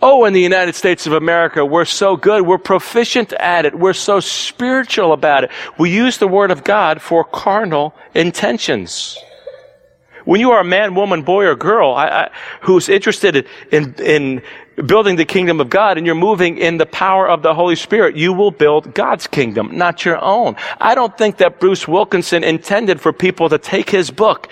Oh, 0.03 0.25
in 0.25 0.34
the 0.34 0.41
United 0.41 0.74
States 0.74 1.05
of 1.05 1.13
America, 1.13 1.63
we're 1.63 1.86
so 1.86 2.17
good. 2.17 2.41
We're 2.41 2.58
proficient 2.58 3.34
at 3.34 3.65
it. 3.65 3.77
We're 3.77 3.93
so 3.93 4.20
spiritual 4.20 5.13
about 5.13 5.43
it. 5.43 5.51
We 5.77 5.91
use 5.91 6.17
the 6.17 6.27
Word 6.27 6.50
of 6.50 6.63
God 6.63 7.01
for 7.01 7.24
carnal 7.24 7.93
intentions. 8.15 9.17
When 10.25 10.39
you 10.39 10.51
are 10.51 10.62
a 10.62 10.65
man, 10.65 10.96
woman, 10.96 11.22
boy, 11.22 11.46
or 11.46 11.55
girl 11.55 11.93
I, 11.93 12.08
I, 12.08 12.31
who's 12.62 12.89
interested 12.89 13.48
in, 13.72 13.93
in 13.96 14.41
building 14.86 15.17
the 15.17 15.25
kingdom 15.25 15.60
of 15.60 15.70
God 15.70 15.98
and 15.98 16.05
you're 16.05 16.15
moving 16.15 16.58
in 16.58 16.77
the 16.77 16.86
power 16.86 17.29
of 17.29 17.43
the 17.43 17.53
Holy 17.53 17.75
Spirit, 17.75 18.15
you 18.15 18.34
will 18.34 18.51
build 18.51 18.93
God's 18.93 19.27
kingdom, 19.27 19.77
not 19.77 20.05
your 20.05 20.20
own. 20.20 20.55
I 20.79 20.96
don't 20.96 21.15
think 21.15 21.38
that 21.38 21.60
Bruce 21.60 21.88
Wilkinson 21.88 22.43
intended 22.43 23.01
for 23.01 23.13
people 23.13 23.50
to 23.50 23.58
take 23.58 23.89
his 23.89 24.10
book 24.10 24.48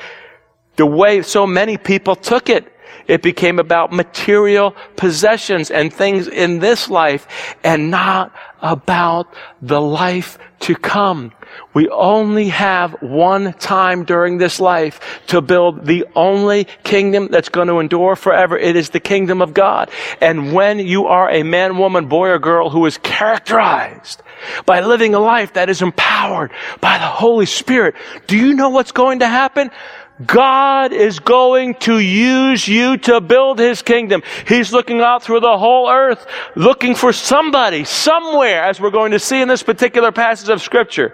the 0.76 0.86
way 0.86 1.22
so 1.22 1.46
many 1.46 1.78
people 1.78 2.16
took 2.16 2.50
it. 2.50 2.72
It 3.10 3.24
became 3.24 3.58
about 3.58 3.92
material 3.92 4.76
possessions 4.96 5.72
and 5.72 5.92
things 5.92 6.28
in 6.28 6.60
this 6.60 6.90
life 6.90 7.56
and 7.64 7.90
not 7.90 8.32
about 8.62 9.34
the 9.64 9.82
life 9.82 10.38
to 10.60 10.76
come. 10.76 11.32
We 11.74 11.90
only 11.90 12.50
have 12.50 12.94
one 13.02 13.54
time 13.54 14.06
during 14.06 14.38
this 14.38 14.60
life 14.60 15.00
to 15.28 15.42
build 15.42 15.88
the 15.88 16.06
only 16.16 16.66
kingdom 16.84 17.30
that's 17.32 17.50
going 17.50 17.68
to 17.70 17.80
endure 17.80 18.16
forever. 18.16 18.56
It 18.58 18.76
is 18.76 18.92
the 18.92 19.00
kingdom 19.00 19.42
of 19.42 19.56
God. 19.56 19.90
And 20.22 20.54
when 20.54 20.78
you 20.78 21.08
are 21.08 21.32
a 21.32 21.42
man, 21.42 21.80
woman, 21.80 22.08
boy, 22.08 22.30
or 22.30 22.38
girl 22.38 22.70
who 22.70 22.86
is 22.86 23.00
characterized 23.00 24.22
by 24.68 24.82
living 24.82 25.16
a 25.16 25.20
life 25.20 25.54
that 25.54 25.70
is 25.70 25.82
empowered 25.82 26.52
by 26.80 27.00
the 27.00 27.08
Holy 27.08 27.48
Spirit, 27.48 27.96
do 28.28 28.38
you 28.38 28.54
know 28.54 28.70
what's 28.70 28.92
going 28.92 29.20
to 29.20 29.28
happen? 29.28 29.72
God 30.26 30.92
is 30.92 31.20
going 31.20 31.76
to 31.76 32.00
use 32.00 32.68
you 32.68 32.98
to 32.98 33.22
build 33.22 33.60
His 33.60 33.82
kingdom. 33.82 34.22
He's 34.48 34.74
looking 34.74 35.00
out 35.00 35.24
through 35.24 35.40
the 35.40 35.58
whole 35.58 35.90
earth, 35.90 36.26
looking 36.56 36.94
for 36.96 37.14
somebody, 37.14 37.86
somewhere, 37.86 38.64
as 38.64 38.82
we're 38.82 38.90
going 38.90 39.12
to 39.12 39.20
see 39.20 39.42
in 39.42 39.48
this 39.48 39.64
particular 39.64 40.12
passage 40.12 40.50
of 40.50 40.62
Scripture, 40.62 41.14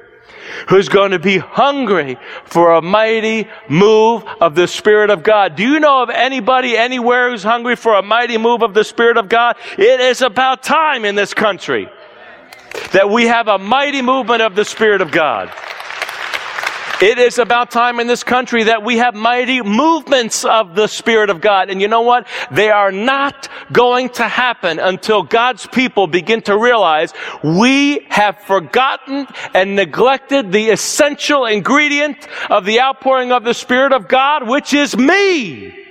who's 0.69 0.89
going 0.89 1.12
to 1.12 1.19
be 1.19 1.38
hungry 1.38 2.17
for 2.45 2.74
a 2.74 2.81
mighty 2.81 3.47
move 3.69 4.24
of 4.41 4.55
the 4.55 4.67
Spirit 4.67 5.12
of 5.12 5.21
God. 5.21 5.55
Do 5.55 5.63
you 5.63 5.79
know 5.79 6.01
of 6.01 6.09
anybody 6.09 6.75
anywhere 6.75 7.29
who's 7.29 7.43
hungry 7.43 7.75
for 7.75 7.93
a 7.93 8.01
mighty 8.01 8.39
move 8.39 8.63
of 8.63 8.74
the 8.74 8.83
Spirit 8.83 9.17
of 9.17 9.29
God? 9.29 9.55
It 9.77 10.00
is 10.00 10.24
about 10.24 10.63
time 10.63 11.05
in 11.05 11.13
this 11.13 11.33
country 11.33 11.89
that 12.91 13.09
we 13.09 13.27
have 13.27 13.47
a 13.47 13.59
mighty 13.59 14.01
movement 14.01 14.41
of 14.41 14.55
the 14.55 14.65
Spirit 14.65 15.01
of 15.01 15.12
God. 15.12 15.51
It 17.01 17.19
is 17.19 17.39
about 17.39 17.71
time 17.71 17.99
in 17.99 18.07
this 18.07 18.23
country 18.23 18.63
that 18.63 18.83
we 18.83 18.97
have 18.97 19.15
mighty 19.15 19.61
movements 19.61 20.45
of 20.45 20.75
the 20.75 20.87
Spirit 20.87 21.29
of 21.29 21.41
God. 21.41 21.69
And 21.69 21.81
you 21.81 21.89
know 21.89 22.01
what? 22.01 22.25
They 22.51 22.69
are 22.69 22.91
not 22.91 23.49
going 23.73 24.09
to 24.11 24.23
happen 24.23 24.79
until 24.79 25.21
God's 25.21 25.67
people 25.67 26.07
begin 26.07 26.41
to 26.43 26.57
realize 26.57 27.13
we 27.43 28.05
have 28.09 28.39
forgotten 28.39 29.27
and 29.53 29.75
neglected 29.75 30.53
the 30.53 30.69
essential 30.69 31.45
ingredient 31.45 32.27
of 32.49 32.63
the 32.63 32.79
outpouring 32.79 33.33
of 33.33 33.43
the 33.43 33.53
Spirit 33.53 33.91
of 33.91 34.07
God, 34.07 34.47
which 34.47 34.73
is 34.73 34.95
me. 34.95 35.85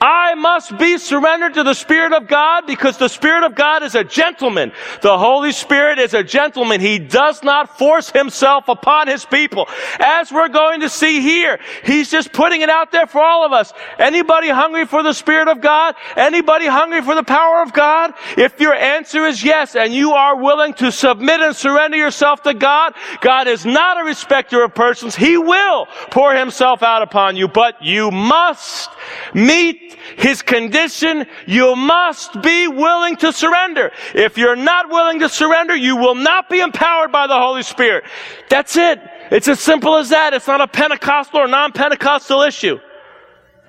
I 0.00 0.34
must 0.34 0.76
be 0.76 0.98
surrendered 0.98 1.54
to 1.54 1.62
the 1.62 1.74
Spirit 1.74 2.12
of 2.12 2.28
God 2.28 2.66
because 2.66 2.98
the 2.98 3.08
Spirit 3.08 3.44
of 3.44 3.54
God 3.54 3.82
is 3.82 3.94
a 3.94 4.04
gentleman. 4.04 4.72
The 5.00 5.16
Holy 5.16 5.52
Spirit 5.52 5.98
is 5.98 6.12
a 6.12 6.22
gentleman. 6.22 6.80
He 6.80 6.98
does 6.98 7.42
not 7.42 7.78
force 7.78 8.10
himself 8.10 8.68
upon 8.68 9.08
his 9.08 9.24
people. 9.24 9.68
As 9.98 10.30
we're 10.30 10.48
going 10.48 10.80
to 10.80 10.90
see 10.90 11.20
here, 11.20 11.58
he's 11.84 12.10
just 12.10 12.32
putting 12.32 12.60
it 12.60 12.68
out 12.68 12.92
there 12.92 13.06
for 13.06 13.22
all 13.22 13.46
of 13.46 13.52
us. 13.52 13.72
Anybody 13.98 14.50
hungry 14.50 14.84
for 14.84 15.02
the 15.02 15.14
Spirit 15.14 15.48
of 15.48 15.62
God? 15.62 15.94
Anybody 16.14 16.66
hungry 16.66 17.00
for 17.00 17.14
the 17.14 17.22
power 17.22 17.62
of 17.62 17.72
God? 17.72 18.12
If 18.36 18.60
your 18.60 18.74
answer 18.74 19.24
is 19.24 19.42
yes 19.42 19.76
and 19.76 19.94
you 19.94 20.12
are 20.12 20.36
willing 20.36 20.74
to 20.74 20.92
submit 20.92 21.40
and 21.40 21.56
surrender 21.56 21.96
yourself 21.96 22.42
to 22.42 22.52
God, 22.52 22.94
God 23.22 23.48
is 23.48 23.64
not 23.64 23.98
a 24.00 24.04
respecter 24.04 24.62
of 24.62 24.74
persons. 24.74 25.16
He 25.16 25.38
will 25.38 25.86
pour 26.10 26.34
himself 26.34 26.82
out 26.82 27.00
upon 27.00 27.36
you, 27.36 27.48
but 27.48 27.82
you 27.82 28.10
must 28.10 28.90
meet 29.32 29.85
his 30.16 30.42
condition, 30.42 31.26
you 31.46 31.76
must 31.76 32.40
be 32.42 32.68
willing 32.68 33.16
to 33.16 33.32
surrender. 33.32 33.90
If 34.14 34.38
you're 34.38 34.56
not 34.56 34.88
willing 34.88 35.20
to 35.20 35.28
surrender, 35.28 35.74
you 35.74 35.96
will 35.96 36.14
not 36.14 36.48
be 36.48 36.60
empowered 36.60 37.12
by 37.12 37.26
the 37.26 37.36
Holy 37.36 37.62
Spirit. 37.62 38.04
That's 38.48 38.76
it. 38.76 39.00
It's 39.30 39.48
as 39.48 39.60
simple 39.60 39.96
as 39.96 40.10
that. 40.10 40.34
It's 40.34 40.46
not 40.46 40.60
a 40.60 40.68
Pentecostal 40.68 41.40
or 41.40 41.48
non-Pentecostal 41.48 42.42
issue. 42.42 42.78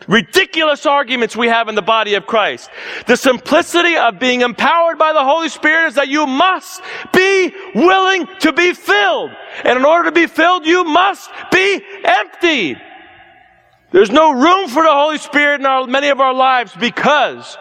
Ridiculous 0.07 0.85
arguments 0.85 1.35
we 1.35 1.47
have 1.47 1.67
in 1.67 1.75
the 1.75 1.81
body 1.81 2.13
of 2.13 2.25
Christ. 2.27 2.69
The 3.07 3.17
simplicity 3.17 3.97
of 3.97 4.19
being 4.19 4.41
empowered 4.41 4.97
by 4.97 5.11
the 5.11 5.23
Holy 5.23 5.49
Spirit 5.49 5.87
is 5.87 5.95
that 5.95 6.07
you 6.07 6.27
must 6.27 6.81
be 7.11 7.51
willing 7.75 8.27
to 8.39 8.53
be 8.53 8.73
filled. 8.73 9.31
And 9.65 9.77
in 9.77 9.83
order 9.83 10.09
to 10.09 10.13
be 10.13 10.27
filled, 10.27 10.65
you 10.65 10.83
must 10.83 11.29
be 11.51 11.81
emptied. 12.05 12.79
There's 13.91 14.11
no 14.11 14.31
room 14.31 14.67
for 14.67 14.83
the 14.83 14.91
Holy 14.91 15.17
Spirit 15.17 15.61
in 15.61 15.65
our, 15.65 15.87
many 15.87 16.09
of 16.09 16.19
our 16.19 16.33
lives 16.33 16.73
because 16.77 17.57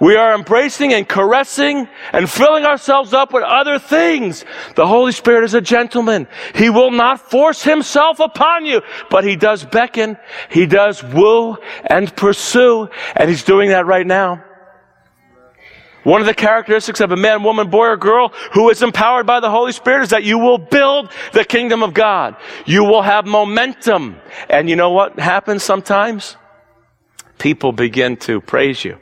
we 0.00 0.16
are 0.16 0.34
embracing 0.34 0.94
and 0.94 1.06
caressing 1.06 1.86
and 2.12 2.28
filling 2.28 2.64
ourselves 2.64 3.12
up 3.12 3.32
with 3.32 3.42
other 3.42 3.78
things. 3.78 4.44
The 4.74 4.86
Holy 4.86 5.12
Spirit 5.12 5.44
is 5.44 5.54
a 5.54 5.60
gentleman. 5.60 6.28
He 6.54 6.70
will 6.70 6.90
not 6.90 7.20
force 7.20 7.62
himself 7.62 8.20
upon 8.20 8.64
you, 8.64 8.80
but 9.10 9.24
he 9.24 9.36
does 9.36 9.64
beckon, 9.64 10.16
he 10.50 10.66
does 10.66 11.02
woo 11.02 11.56
and 11.84 12.14
pursue, 12.16 12.88
and 13.14 13.28
he's 13.28 13.44
doing 13.44 13.68
that 13.70 13.86
right 13.86 14.06
now. 14.06 14.45
One 16.06 16.20
of 16.20 16.28
the 16.28 16.34
characteristics 16.34 17.00
of 17.00 17.10
a 17.10 17.16
man, 17.16 17.42
woman, 17.42 17.68
boy, 17.68 17.88
or 17.88 17.96
girl 17.96 18.28
who 18.52 18.70
is 18.70 18.80
empowered 18.80 19.26
by 19.26 19.40
the 19.40 19.50
Holy 19.50 19.72
Spirit 19.72 20.04
is 20.04 20.10
that 20.10 20.22
you 20.22 20.38
will 20.38 20.56
build 20.56 21.10
the 21.32 21.44
kingdom 21.44 21.82
of 21.82 21.94
God. 21.94 22.36
You 22.64 22.84
will 22.84 23.02
have 23.02 23.26
momentum. 23.26 24.20
And 24.48 24.70
you 24.70 24.76
know 24.76 24.90
what 24.90 25.18
happens 25.18 25.64
sometimes? 25.64 26.36
People 27.38 27.72
begin 27.72 28.16
to 28.18 28.40
praise 28.40 28.84
you. 28.84 29.00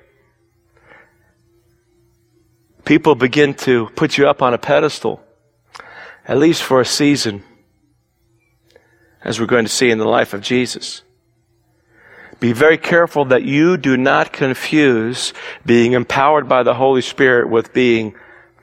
People 2.86 3.14
begin 3.14 3.52
to 3.52 3.90
put 3.96 4.16
you 4.16 4.26
up 4.26 4.40
on 4.40 4.54
a 4.54 4.58
pedestal, 4.58 5.22
at 6.26 6.38
least 6.38 6.62
for 6.62 6.80
a 6.80 6.86
season, 6.86 7.42
as 9.22 9.38
we're 9.38 9.44
going 9.44 9.66
to 9.66 9.70
see 9.70 9.90
in 9.90 9.98
the 9.98 10.08
life 10.08 10.32
of 10.32 10.40
Jesus. 10.40 11.02
Be 12.44 12.52
very 12.52 12.76
careful 12.76 13.24
that 13.24 13.44
you 13.44 13.78
do 13.78 13.96
not 13.96 14.30
confuse 14.30 15.32
being 15.64 15.94
empowered 15.94 16.46
by 16.46 16.62
the 16.62 16.74
Holy 16.74 17.00
Spirit 17.00 17.48
with 17.48 17.72
being 17.72 18.14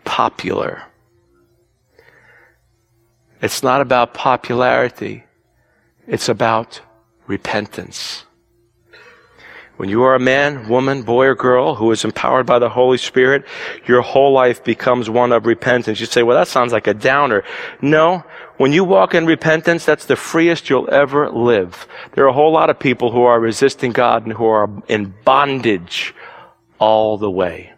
popular. 0.04 0.84
It's 3.42 3.64
not 3.64 3.82
about 3.82 4.14
popularity. 4.14 5.24
It's 6.06 6.30
about 6.30 6.82
repentance. 7.26 8.24
When 9.78 9.90
you 9.90 10.04
are 10.04 10.14
a 10.14 10.20
man, 10.20 10.70
woman, 10.70 11.02
boy, 11.02 11.26
or 11.26 11.34
girl 11.34 11.74
who 11.74 11.92
is 11.92 12.06
empowered 12.06 12.46
by 12.46 12.60
the 12.60 12.70
Holy 12.70 13.00
Spirit, 13.00 13.46
your 13.88 14.02
whole 14.04 14.32
life 14.32 14.64
becomes 14.64 15.10
one 15.10 15.32
of 15.32 15.48
repentance. 15.48 16.00
You 16.00 16.06
say, 16.06 16.22
well, 16.22 16.38
that 16.38 16.48
sounds 16.48 16.72
like 16.72 16.86
a 16.86 16.94
downer. 16.94 17.44
No, 17.82 18.24
when 18.62 18.74
you 18.74 18.84
walk 18.84 19.16
in 19.16 19.26
repentance, 19.26 19.86
that's 19.86 20.06
the 20.06 20.16
freest 20.16 20.70
you'll 20.70 20.88
ever 20.94 21.32
live. 21.32 21.88
There 22.14 22.26
are 22.26 22.28
a 22.28 22.34
whole 22.34 22.52
lot 22.52 22.70
of 22.70 22.78
people 22.78 23.12
who 23.12 23.24
are 23.24 23.40
resisting 23.40 23.92
God 23.92 24.24
and 24.24 24.34
who 24.34 24.46
are 24.46 24.70
in 24.88 25.16
bondage 25.26 26.14
all 26.78 27.18
the 27.18 27.32
way. 27.32 27.74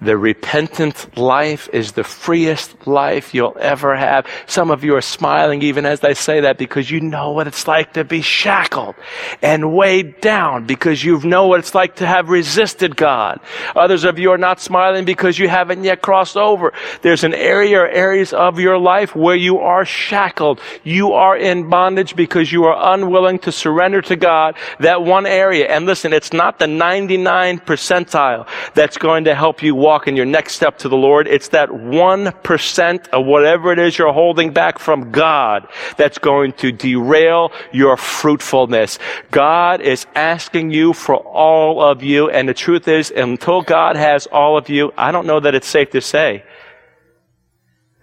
The 0.00 0.16
repentant 0.16 1.16
life 1.16 1.68
is 1.72 1.92
the 1.92 2.04
freest 2.04 2.86
life 2.86 3.34
you'll 3.34 3.56
ever 3.60 3.96
have. 3.96 4.26
Some 4.46 4.70
of 4.70 4.84
you 4.84 4.94
are 4.94 5.00
smiling 5.00 5.62
even 5.62 5.84
as 5.86 6.04
I 6.04 6.12
say 6.12 6.40
that 6.40 6.56
because 6.56 6.88
you 6.90 7.00
know 7.00 7.32
what 7.32 7.48
it's 7.48 7.66
like 7.66 7.94
to 7.94 8.04
be 8.04 8.22
shackled 8.22 8.94
and 9.42 9.74
weighed 9.74 10.20
down 10.20 10.66
because 10.66 11.02
you 11.02 11.18
know 11.20 11.48
what 11.48 11.58
it's 11.58 11.74
like 11.74 11.96
to 11.96 12.06
have 12.06 12.28
resisted 12.28 12.96
God. 12.96 13.40
Others 13.74 14.04
of 14.04 14.18
you 14.20 14.30
are 14.30 14.38
not 14.38 14.60
smiling 14.60 15.04
because 15.04 15.38
you 15.38 15.48
haven't 15.48 15.82
yet 15.82 16.00
crossed 16.00 16.36
over. 16.36 16.72
There's 17.02 17.24
an 17.24 17.34
area 17.34 17.80
or 17.80 17.88
areas 17.88 18.32
of 18.32 18.60
your 18.60 18.78
life 18.78 19.16
where 19.16 19.36
you 19.36 19.58
are 19.58 19.84
shackled. 19.84 20.60
You 20.84 21.12
are 21.12 21.36
in 21.36 21.68
bondage 21.68 22.14
because 22.14 22.52
you 22.52 22.64
are 22.64 22.94
unwilling 22.94 23.40
to 23.40 23.52
surrender 23.52 24.00
to 24.02 24.14
God 24.14 24.56
that 24.78 25.02
one 25.02 25.26
area. 25.26 25.66
And 25.66 25.86
listen, 25.86 26.12
it's 26.12 26.32
not 26.32 26.60
the 26.60 26.68
99 26.68 27.58
percentile 27.60 28.46
that's 28.74 28.96
going 28.96 29.24
to 29.24 29.34
help 29.34 29.62
you 29.62 29.74
walk 29.88 30.06
in 30.06 30.16
your 30.16 30.26
next 30.26 30.52
step 30.52 30.76
to 30.78 30.88
the 30.90 30.96
Lord. 30.96 31.26
It's 31.26 31.48
that 31.48 31.70
1% 31.70 33.08
of 33.08 33.24
whatever 33.24 33.72
it 33.72 33.78
is 33.78 33.96
you're 33.96 34.12
holding 34.12 34.52
back 34.52 34.78
from 34.78 35.10
God 35.10 35.66
that's 35.96 36.18
going 36.18 36.52
to 36.64 36.70
derail 36.70 37.52
your 37.72 37.96
fruitfulness. 37.96 38.98
God 39.30 39.80
is 39.80 40.06
asking 40.14 40.72
you 40.72 40.92
for 40.92 41.16
all 41.16 41.82
of 41.82 42.02
you. 42.02 42.28
And 42.28 42.46
the 42.46 42.52
truth 42.52 42.86
is, 42.86 43.10
until 43.10 43.62
God 43.62 43.96
has 43.96 44.26
all 44.26 44.58
of 44.58 44.68
you, 44.68 44.92
I 44.96 45.10
don't 45.10 45.26
know 45.26 45.40
that 45.40 45.54
it's 45.54 45.66
safe 45.66 45.90
to 45.90 46.02
say 46.02 46.44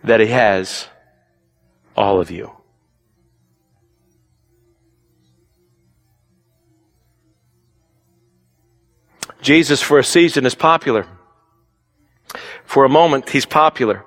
that 0.03 0.19
He 0.19 0.27
has 0.27 0.87
all 1.95 2.19
of 2.19 2.31
you. 2.31 2.51
Jesus, 9.43 9.83
for 9.83 9.99
a 9.99 10.03
season, 10.03 10.47
is 10.47 10.55
popular. 10.55 11.05
For 12.65 12.85
a 12.85 12.89
moment, 12.89 13.29
he's 13.29 13.45
popular. 13.45 14.03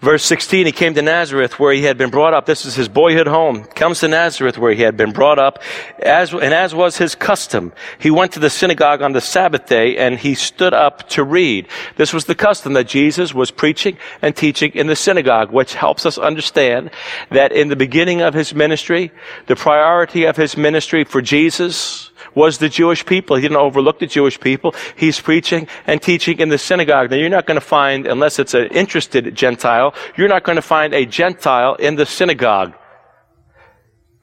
Verse 0.00 0.22
16, 0.24 0.66
he 0.66 0.72
came 0.72 0.92
to 0.94 1.00
Nazareth 1.00 1.58
where 1.58 1.72
he 1.72 1.84
had 1.84 1.96
been 1.96 2.10
brought 2.10 2.34
up. 2.34 2.44
This 2.44 2.66
is 2.66 2.74
his 2.74 2.88
boyhood 2.88 3.26
home. 3.26 3.64
Comes 3.64 4.00
to 4.00 4.08
Nazareth 4.08 4.58
where 4.58 4.74
he 4.74 4.82
had 4.82 4.94
been 4.94 5.10
brought 5.10 5.38
up. 5.38 5.62
As, 5.98 6.34
and 6.34 6.52
as 6.52 6.74
was 6.74 6.98
his 6.98 7.14
custom, 7.14 7.72
he 7.98 8.10
went 8.10 8.32
to 8.32 8.38
the 8.38 8.50
synagogue 8.50 9.00
on 9.00 9.14
the 9.14 9.22
Sabbath 9.22 9.66
day 9.66 9.96
and 9.96 10.18
he 10.18 10.34
stood 10.34 10.74
up 10.74 11.08
to 11.08 11.24
read. 11.24 11.66
This 11.96 12.12
was 12.12 12.26
the 12.26 12.34
custom 12.34 12.74
that 12.74 12.86
Jesus 12.86 13.32
was 13.32 13.50
preaching 13.50 13.96
and 14.20 14.36
teaching 14.36 14.70
in 14.74 14.86
the 14.86 14.96
synagogue, 14.96 15.50
which 15.50 15.74
helps 15.74 16.04
us 16.04 16.18
understand 16.18 16.90
that 17.30 17.52
in 17.52 17.68
the 17.68 17.74
beginning 17.74 18.20
of 18.20 18.34
his 18.34 18.54
ministry, 18.54 19.10
the 19.46 19.56
priority 19.56 20.24
of 20.24 20.36
his 20.36 20.58
ministry 20.58 21.04
for 21.04 21.22
Jesus 21.22 22.10
was 22.36 22.58
the 22.58 22.68
Jewish 22.68 23.04
people. 23.04 23.34
He 23.34 23.42
didn't 23.42 23.56
overlook 23.56 23.98
the 23.98 24.06
Jewish 24.06 24.38
people. 24.38 24.72
He's 24.94 25.20
preaching 25.20 25.66
and 25.88 26.00
teaching 26.00 26.38
in 26.38 26.50
the 26.50 26.58
synagogue. 26.58 27.10
Now 27.10 27.16
you're 27.16 27.28
not 27.28 27.46
going 27.46 27.58
to 27.58 27.66
find, 27.66 28.06
unless 28.06 28.38
it's 28.38 28.54
an 28.54 28.68
interested 28.68 29.34
Gentile, 29.34 29.92
you're 30.16 30.28
not 30.28 30.44
going 30.44 30.56
to 30.56 30.62
find 30.62 30.94
a 30.94 31.04
Gentile 31.04 31.74
in 31.74 31.96
the 31.96 32.06
synagogue. 32.06 32.74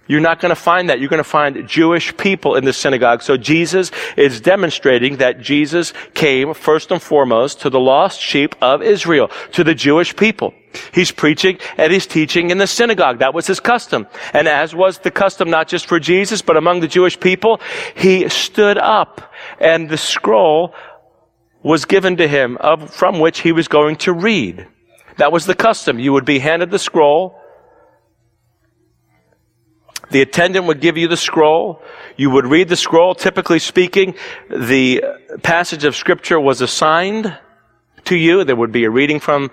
You're 0.06 0.20
not 0.20 0.42
going 0.42 0.50
to 0.50 0.56
find 0.56 0.90
that. 0.90 1.00
You're 1.00 1.10
going 1.10 1.24
to 1.24 1.24
find 1.24 1.68
Jewish 1.68 2.16
people 2.18 2.56
in 2.56 2.66
the 2.66 2.74
synagogue. 2.74 3.22
So 3.22 3.38
Jesus 3.38 3.92
is 4.18 4.42
demonstrating 4.42 5.18
that 5.18 5.40
Jesus 5.40 5.94
came 6.14 6.54
first 6.54 6.92
and 6.92 7.02
foremost 7.02 7.62
to 7.62 7.70
the 7.70 7.80
lost 7.80 8.20
sheep 8.20 8.54
of 8.62 8.82
Israel, 8.82 9.32
to 9.54 9.64
the 9.64 9.74
Jewish 9.74 10.14
people. 10.16 10.54
He's 10.94 11.12
preaching 11.12 11.58
and 11.78 11.94
he's 11.94 12.08
teaching 12.08 12.50
in 12.50 12.58
the 12.58 12.68
synagogue. 12.68 13.20
That 13.20 13.34
was 13.34 13.48
his 13.48 13.62
custom. 13.62 14.08
And 14.34 14.48
as 14.48 14.76
was 14.76 14.98
the 15.00 15.12
custom 15.12 15.50
not 15.50 15.70
just 15.70 15.86
for 15.86 16.00
Jesus, 16.00 16.42
but 16.42 16.58
among 16.58 16.82
the 16.82 16.88
Jewish 16.88 17.18
people, 17.18 17.62
he 17.96 18.28
stood 18.28 18.78
up 18.78 19.32
and 19.60 19.90
the 19.90 19.98
scroll 19.98 20.74
was 21.62 21.86
given 21.86 22.18
to 22.18 22.28
him 22.28 22.58
of, 22.58 22.94
from 22.94 23.20
which 23.20 23.40
he 23.40 23.54
was 23.54 23.70
going 23.70 23.96
to 23.98 24.12
read. 24.12 24.68
That 25.18 25.32
was 25.32 25.46
the 25.46 25.56
custom. 25.56 25.98
You 25.98 26.12
would 26.12 26.26
be 26.26 26.40
handed 26.40 26.72
the 26.72 26.80
scroll. 26.80 27.40
The 30.14 30.22
attendant 30.22 30.68
would 30.68 30.80
give 30.80 30.96
you 30.96 31.08
the 31.08 31.18
scroll. 31.18 31.82
You 32.18 32.30
would 32.30 32.46
read 32.46 32.70
the 32.70 32.76
scroll. 32.76 33.16
Typically 33.16 33.58
speaking, 33.58 34.14
the 34.48 35.04
passage 35.42 35.86
of 35.86 35.96
scripture 35.96 36.40
was 36.40 36.62
assigned 36.62 37.36
to 38.06 38.16
you. 38.16 38.44
There 38.44 38.56
would 38.56 38.72
be 38.72 38.84
a 38.84 38.92
reading 38.92 39.20
from 39.20 39.50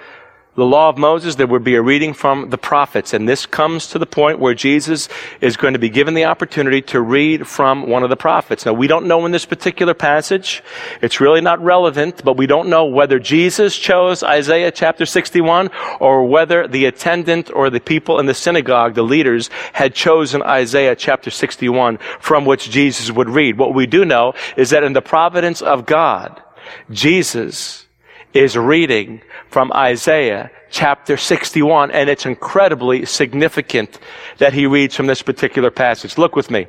the 0.61 0.67
law 0.67 0.91
of 0.91 0.99
Moses, 0.99 1.37
there 1.37 1.47
would 1.47 1.65
be 1.65 1.75
a 1.75 1.81
reading 1.81 2.13
from 2.13 2.51
the 2.51 2.59
prophets. 2.59 3.15
And 3.15 3.27
this 3.27 3.47
comes 3.47 3.87
to 3.89 3.99
the 3.99 4.05
point 4.05 4.41
where 4.41 4.53
Jesus 4.53 5.09
is 5.41 5.57
going 5.57 5.73
to 5.73 5.79
be 5.79 5.89
given 5.89 6.13
the 6.13 6.27
opportunity 6.27 6.83
to 6.83 7.01
read 7.01 7.49
from 7.49 7.89
one 7.89 8.03
of 8.03 8.11
the 8.11 8.17
prophets. 8.17 8.67
Now, 8.67 8.75
we 8.75 8.87
don't 8.87 9.07
know 9.07 9.25
in 9.25 9.33
this 9.33 9.47
particular 9.47 9.95
passage. 9.95 10.63
It's 11.01 11.19
really 11.19 11.41
not 11.41 11.65
relevant, 11.65 12.23
but 12.23 12.37
we 12.37 12.47
don't 12.47 12.69
know 12.69 12.85
whether 12.85 13.19
Jesus 13.19 13.75
chose 13.75 14.23
Isaiah 14.23 14.71
chapter 14.71 15.07
61 15.07 15.71
or 15.99 16.27
whether 16.27 16.69
the 16.69 16.85
attendant 16.85 17.51
or 17.51 17.71
the 17.71 17.81
people 17.81 18.21
in 18.21 18.27
the 18.27 18.35
synagogue, 18.35 18.95
the 18.95 19.03
leaders, 19.03 19.49
had 19.73 19.95
chosen 19.95 20.43
Isaiah 20.43 20.95
chapter 20.95 21.31
61 21.31 21.97
from 22.21 22.45
which 22.45 22.69
Jesus 22.69 23.11
would 23.11 23.31
read. 23.31 23.57
What 23.57 23.73
we 23.73 23.87
do 23.87 24.05
know 24.05 24.35
is 24.59 24.69
that 24.71 24.85
in 24.85 24.93
the 24.93 25.01
providence 25.01 25.63
of 25.63 25.87
God, 25.87 26.43
Jesus 26.91 27.87
is 28.33 28.57
reading 28.57 29.23
from 29.49 29.73
Isaiah 29.73 30.51
chapter 30.71 31.17
61, 31.17 31.91
and 31.91 32.09
it's 32.09 32.27
incredibly 32.27 33.05
significant 33.05 33.99
that 34.39 34.53
he 34.53 34.67
reads 34.67 34.95
from 34.95 35.07
this 35.07 35.23
particular 35.23 35.71
passage. 35.71 36.17
Look 36.17 36.37
with 36.37 36.51
me 36.51 36.67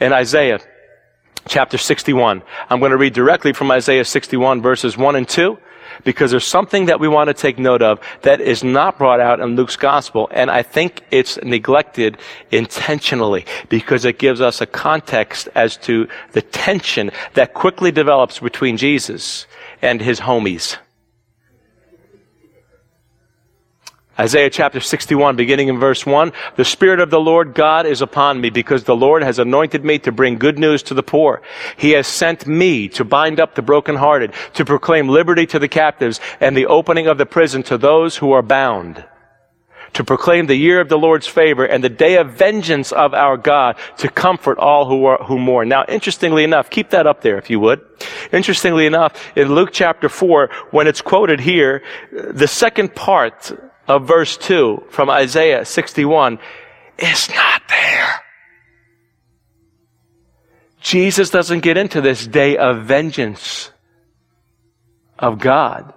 in 0.00 0.12
Isaiah 0.12 0.60
chapter 1.48 1.78
61. 1.78 2.42
I'm 2.70 2.78
going 2.78 2.92
to 2.92 2.96
read 2.96 3.14
directly 3.14 3.52
from 3.52 3.70
Isaiah 3.70 4.04
61 4.04 4.62
verses 4.62 4.96
1 4.96 5.16
and 5.16 5.28
2 5.28 5.58
because 6.04 6.30
there's 6.30 6.46
something 6.46 6.86
that 6.86 7.00
we 7.00 7.08
want 7.08 7.28
to 7.28 7.34
take 7.34 7.58
note 7.58 7.82
of 7.82 8.00
that 8.22 8.40
is 8.40 8.62
not 8.62 8.98
brought 8.98 9.20
out 9.20 9.40
in 9.40 9.56
Luke's 9.56 9.76
gospel. 9.76 10.28
And 10.32 10.50
I 10.50 10.62
think 10.62 11.02
it's 11.10 11.38
neglected 11.42 12.18
intentionally 12.52 13.46
because 13.68 14.04
it 14.04 14.18
gives 14.18 14.40
us 14.40 14.60
a 14.60 14.66
context 14.66 15.48
as 15.54 15.76
to 15.78 16.06
the 16.32 16.42
tension 16.42 17.10
that 17.34 17.54
quickly 17.54 17.90
develops 17.90 18.38
between 18.38 18.76
Jesus 18.76 19.46
and 19.82 20.00
his 20.00 20.20
homies. 20.20 20.76
Isaiah 24.20 24.50
chapter 24.50 24.80
61, 24.80 25.36
beginning 25.36 25.68
in 25.68 25.78
verse 25.78 26.04
1, 26.04 26.32
the 26.56 26.64
Spirit 26.64 26.98
of 26.98 27.08
the 27.08 27.20
Lord 27.20 27.54
God 27.54 27.86
is 27.86 28.02
upon 28.02 28.40
me 28.40 28.50
because 28.50 28.82
the 28.82 28.96
Lord 28.96 29.22
has 29.22 29.38
anointed 29.38 29.84
me 29.84 30.00
to 30.00 30.10
bring 30.10 30.38
good 30.38 30.58
news 30.58 30.82
to 30.84 30.94
the 30.94 31.04
poor. 31.04 31.40
He 31.76 31.92
has 31.92 32.08
sent 32.08 32.44
me 32.44 32.88
to 32.88 33.04
bind 33.04 33.38
up 33.38 33.54
the 33.54 33.62
brokenhearted, 33.62 34.34
to 34.54 34.64
proclaim 34.64 35.08
liberty 35.08 35.46
to 35.46 35.60
the 35.60 35.68
captives 35.68 36.18
and 36.40 36.56
the 36.56 36.66
opening 36.66 37.06
of 37.06 37.16
the 37.16 37.26
prison 37.26 37.62
to 37.64 37.78
those 37.78 38.16
who 38.16 38.32
are 38.32 38.42
bound 38.42 39.04
to 39.94 40.04
proclaim 40.04 40.46
the 40.46 40.54
year 40.54 40.80
of 40.80 40.88
the 40.88 40.98
Lord's 40.98 41.26
favor 41.26 41.64
and 41.64 41.82
the 41.82 41.88
day 41.88 42.16
of 42.16 42.32
vengeance 42.32 42.92
of 42.92 43.14
our 43.14 43.36
God 43.36 43.76
to 43.98 44.08
comfort 44.08 44.58
all 44.58 44.86
who, 44.86 45.06
are, 45.06 45.18
who 45.24 45.38
mourn. 45.38 45.68
Now, 45.68 45.84
interestingly 45.88 46.44
enough, 46.44 46.70
keep 46.70 46.90
that 46.90 47.06
up 47.06 47.22
there 47.22 47.38
if 47.38 47.50
you 47.50 47.60
would. 47.60 47.80
Interestingly 48.32 48.86
enough, 48.86 49.36
in 49.36 49.54
Luke 49.54 49.70
chapter 49.72 50.08
4, 50.08 50.50
when 50.70 50.86
it's 50.86 51.00
quoted 51.00 51.40
here, 51.40 51.82
the 52.12 52.46
second 52.46 52.94
part 52.94 53.52
of 53.86 54.06
verse 54.06 54.36
2 54.36 54.84
from 54.90 55.10
Isaiah 55.10 55.64
61 55.64 56.38
is 56.98 57.28
not 57.30 57.62
there. 57.68 58.20
Jesus 60.80 61.30
doesn't 61.30 61.60
get 61.60 61.76
into 61.76 62.00
this 62.00 62.26
day 62.26 62.56
of 62.56 62.84
vengeance 62.84 63.70
of 65.18 65.38
God 65.38 65.92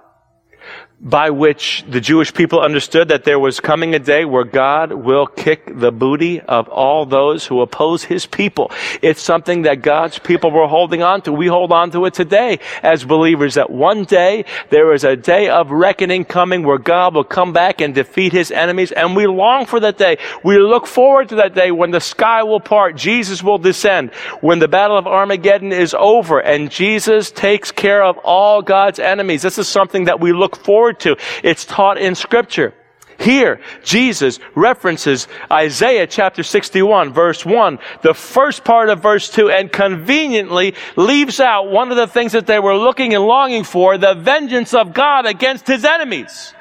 by 1.04 1.32
which 1.32 1.84
the 1.90 2.00
Jewish 2.00 2.32
people 2.32 2.60
understood 2.60 3.08
that 3.08 3.24
there 3.24 3.40
was 3.40 3.60
coming 3.60 3.96
a 3.96 4.00
day 4.00 4.24
where 4.24 4.44
God 4.44 4.94
will 4.94 5.26
kick 5.26 5.64
the 5.80 5.92
booty 5.92 6.40
of 6.42 6.70
all 6.70 7.08
those 7.08 7.48
who 7.48 7.62
oppose 7.62 8.04
his 8.04 8.28
people. 8.28 8.72
It's 9.02 9.22
something 9.22 9.64
that 9.64 9.82
God's 9.82 10.20
people 10.20 10.52
were 10.52 10.68
holding 10.68 11.02
on 11.02 11.24
to. 11.24 11.34
We 11.34 11.48
hold 11.48 11.72
on 11.72 11.90
to 11.92 12.06
it 12.06 12.14
today 12.14 12.60
as 12.84 13.04
believers 13.04 13.56
that 13.56 13.72
one 13.72 14.04
day 14.04 14.46
there 14.70 14.94
is 14.94 15.04
a 15.04 15.16
day 15.16 15.50
of 15.50 15.72
reckoning 15.72 16.24
coming 16.24 16.62
where 16.62 16.78
God 16.78 17.16
will 17.16 17.24
come 17.24 17.52
back 17.52 17.82
and 17.82 17.96
defeat 17.96 18.32
his 18.32 18.52
enemies. 18.52 18.92
And 18.92 19.16
we 19.16 19.26
long 19.26 19.66
for 19.66 19.80
that 19.80 19.98
day. 19.98 20.20
We 20.44 20.60
look 20.60 20.86
forward 20.86 21.30
to 21.30 21.36
that 21.38 21.56
day 21.56 21.72
when 21.72 21.90
the 21.90 22.00
sky 22.00 22.44
will 22.44 22.60
part, 22.60 22.96
Jesus 22.96 23.42
will 23.42 23.58
descend, 23.58 24.12
when 24.42 24.60
the 24.60 24.68
battle 24.68 25.00
of 25.00 25.08
Armageddon 25.08 25.72
is 25.72 25.96
over 25.98 26.40
and 26.40 26.70
Jesus 26.70 27.32
takes 27.32 27.72
care 27.72 28.04
of 28.04 28.20
all 28.20 28.62
God's 28.62 29.00
enemies. 29.00 29.42
This 29.42 29.58
is 29.58 29.68
something 29.68 30.04
that 30.06 30.20
we 30.20 30.32
look 30.32 30.56
forward 30.56 30.91
to. 31.00 31.18
It's 31.44 31.66
taught 31.66 31.98
in 31.98 32.16
Scripture. 32.16 32.74
Here, 33.22 33.62
Jesus 33.84 34.40
references 34.56 35.28
Isaiah 35.52 36.08
chapter 36.08 36.42
61, 36.42 37.14
verse 37.14 37.46
1, 37.46 37.78
the 38.02 38.16
first 38.16 38.64
part 38.64 38.90
of 38.90 39.04
verse 39.04 39.30
2, 39.30 39.52
and 39.52 39.72
conveniently 39.72 40.74
leaves 40.96 41.40
out 41.40 41.70
one 41.70 41.92
of 41.92 41.98
the 41.98 42.08
things 42.08 42.32
that 42.32 42.48
they 42.48 42.60
were 42.60 42.76
looking 42.76 43.14
and 43.14 43.24
longing 43.24 43.64
for 43.64 44.00
the 44.00 44.16
vengeance 44.16 44.74
of 44.74 44.94
God 44.94 45.28
against 45.28 45.68
his 45.68 45.86
enemies. 45.86 46.56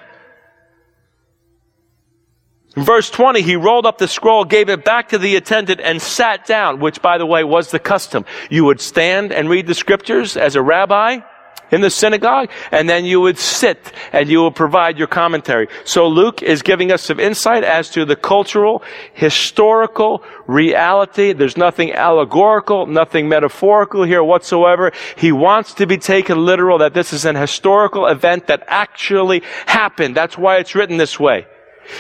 In 2.76 2.84
verse 2.84 3.08
20, 3.10 3.40
he 3.40 3.56
rolled 3.56 3.86
up 3.86 3.96
the 3.96 4.06
scroll, 4.06 4.44
gave 4.44 4.68
it 4.68 4.84
back 4.84 5.08
to 5.08 5.18
the 5.18 5.36
attendant, 5.36 5.80
and 5.80 6.00
sat 6.00 6.44
down, 6.44 6.78
which, 6.78 7.00
by 7.00 7.16
the 7.16 7.26
way, 7.26 7.42
was 7.42 7.70
the 7.70 7.78
custom. 7.78 8.26
You 8.50 8.66
would 8.66 8.82
stand 8.82 9.32
and 9.32 9.48
read 9.48 9.66
the 9.66 9.74
scriptures 9.74 10.36
as 10.36 10.56
a 10.56 10.62
rabbi 10.62 11.20
in 11.70 11.80
the 11.80 11.90
synagogue, 11.90 12.50
and 12.70 12.88
then 12.88 13.04
you 13.04 13.20
would 13.20 13.38
sit 13.38 13.92
and 14.12 14.28
you 14.28 14.42
would 14.42 14.54
provide 14.54 14.98
your 14.98 15.06
commentary. 15.06 15.68
So 15.84 16.08
Luke 16.08 16.42
is 16.42 16.62
giving 16.62 16.92
us 16.92 17.02
some 17.02 17.20
insight 17.20 17.64
as 17.64 17.90
to 17.90 18.04
the 18.04 18.16
cultural, 18.16 18.82
historical 19.12 20.22
reality. 20.46 21.32
There's 21.32 21.56
nothing 21.56 21.92
allegorical, 21.92 22.86
nothing 22.86 23.28
metaphorical 23.28 24.02
here 24.02 24.22
whatsoever. 24.22 24.92
He 25.16 25.32
wants 25.32 25.74
to 25.74 25.86
be 25.86 25.98
taken 25.98 26.44
literal 26.44 26.78
that 26.78 26.94
this 26.94 27.12
is 27.12 27.24
an 27.24 27.36
historical 27.36 28.06
event 28.06 28.46
that 28.48 28.64
actually 28.66 29.42
happened. 29.66 30.16
That's 30.16 30.36
why 30.36 30.56
it's 30.56 30.74
written 30.74 30.96
this 30.96 31.18
way. 31.18 31.46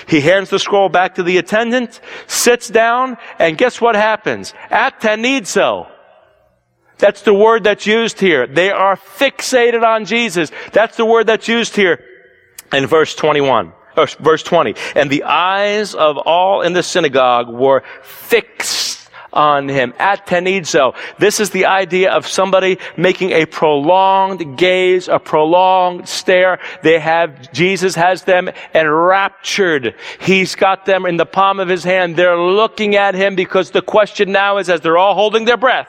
He 0.06 0.20
hands 0.20 0.50
the 0.50 0.58
scroll 0.58 0.88
back 0.88 1.16
to 1.16 1.22
the 1.22 1.38
attendant, 1.38 2.00
sits 2.26 2.68
down, 2.68 3.16
and 3.38 3.58
guess 3.58 3.80
what 3.80 3.96
happens? 3.96 4.54
At 4.70 5.00
Atenizo. 5.00 5.88
That's 7.00 7.22
the 7.22 7.34
word 7.34 7.64
that's 7.64 7.86
used 7.86 8.20
here. 8.20 8.46
They 8.46 8.70
are 8.70 8.96
fixated 8.96 9.82
on 9.82 10.04
Jesus. 10.04 10.50
That's 10.72 10.96
the 10.96 11.04
word 11.04 11.26
that's 11.26 11.48
used 11.48 11.74
here 11.74 12.04
in 12.72 12.86
verse 12.86 13.14
21. 13.14 13.72
verse 14.20 14.42
20. 14.42 14.74
And 14.94 15.10
the 15.10 15.24
eyes 15.24 15.94
of 15.94 16.16
all 16.18 16.62
in 16.62 16.72
the 16.72 16.82
synagogue 16.82 17.48
were 17.48 17.82
fixed 18.02 19.00
on 19.32 19.68
him. 19.68 19.92
Atenizo. 19.92 20.96
This 21.18 21.40
is 21.40 21.50
the 21.50 21.66
idea 21.66 22.10
of 22.10 22.26
somebody 22.26 22.78
making 22.96 23.30
a 23.30 23.46
prolonged 23.46 24.58
gaze, 24.58 25.08
a 25.08 25.18
prolonged 25.18 26.08
stare. 26.08 26.58
They 26.82 26.98
have, 26.98 27.52
Jesus 27.52 27.94
has 27.94 28.24
them 28.24 28.50
enraptured. 28.74 29.94
He's 30.20 30.54
got 30.54 30.86
them 30.86 31.06
in 31.06 31.16
the 31.16 31.26
palm 31.26 31.60
of 31.60 31.68
his 31.68 31.84
hand. 31.84 32.16
They're 32.16 32.38
looking 32.38 32.96
at 32.96 33.14
him 33.14 33.36
because 33.36 33.70
the 33.70 33.82
question 33.82 34.32
now 34.32 34.58
is 34.58 34.68
as 34.68 34.80
they're 34.80 34.98
all 34.98 35.14
holding 35.14 35.44
their 35.44 35.56
breath, 35.56 35.88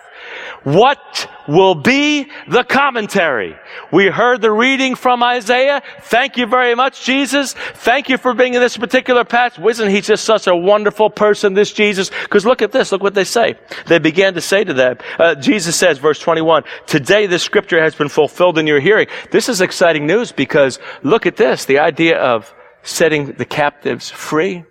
what 0.64 1.28
will 1.48 1.76
be 1.76 2.28
the 2.48 2.64
commentary? 2.64 3.56
We 3.92 4.08
heard 4.08 4.42
the 4.42 4.52
reading 4.52 4.96
from 4.96 5.24
Isaiah. 5.24 5.82
Thank 6.02 6.38
you 6.38 6.46
very 6.46 6.76
much, 6.76 7.04
Jesus. 7.04 7.54
Thank 7.54 8.10
you 8.10 8.18
for 8.18 8.34
being 8.34 8.54
in 8.54 8.62
this 8.62 8.78
particular 8.78 9.24
passage. 9.24 9.64
Isn't 9.64 9.90
he 9.90 10.02
just 10.02 10.24
such 10.24 10.48
a 10.48 10.56
wonderful 10.56 11.10
person, 11.10 11.54
this 11.54 11.74
Jesus? 11.74 12.12
Because 12.24 12.46
look 12.46 12.62
at 12.62 12.72
this. 12.72 12.92
Look 12.92 13.02
what 13.02 13.16
they 13.16 13.24
say. 13.24 13.56
They 13.88 14.00
began 14.00 14.36
to 14.36 14.42
say 14.42 14.64
to 14.64 14.74
them, 14.74 14.98
uh, 15.18 15.36
Jesus 15.36 15.76
says, 15.76 15.98
verse 15.98 16.20
21, 16.20 16.64
today 16.86 17.26
this 17.26 17.44
scripture 17.44 17.82
has 17.82 17.96
been 17.96 18.10
fulfilled 18.10 18.58
in 18.58 18.68
your 18.68 18.80
hearing. 18.80 19.08
This 19.32 19.50
is 19.50 19.62
exciting 19.62 20.06
news 20.06 20.32
because 20.32 20.80
look 21.02 21.26
at 21.26 21.38
this. 21.38 21.66
The 21.66 21.80
idea 21.80 22.20
of 22.20 22.54
setting 22.84 23.34
the 23.34 23.46
captives 23.46 24.10
free. 24.10 24.66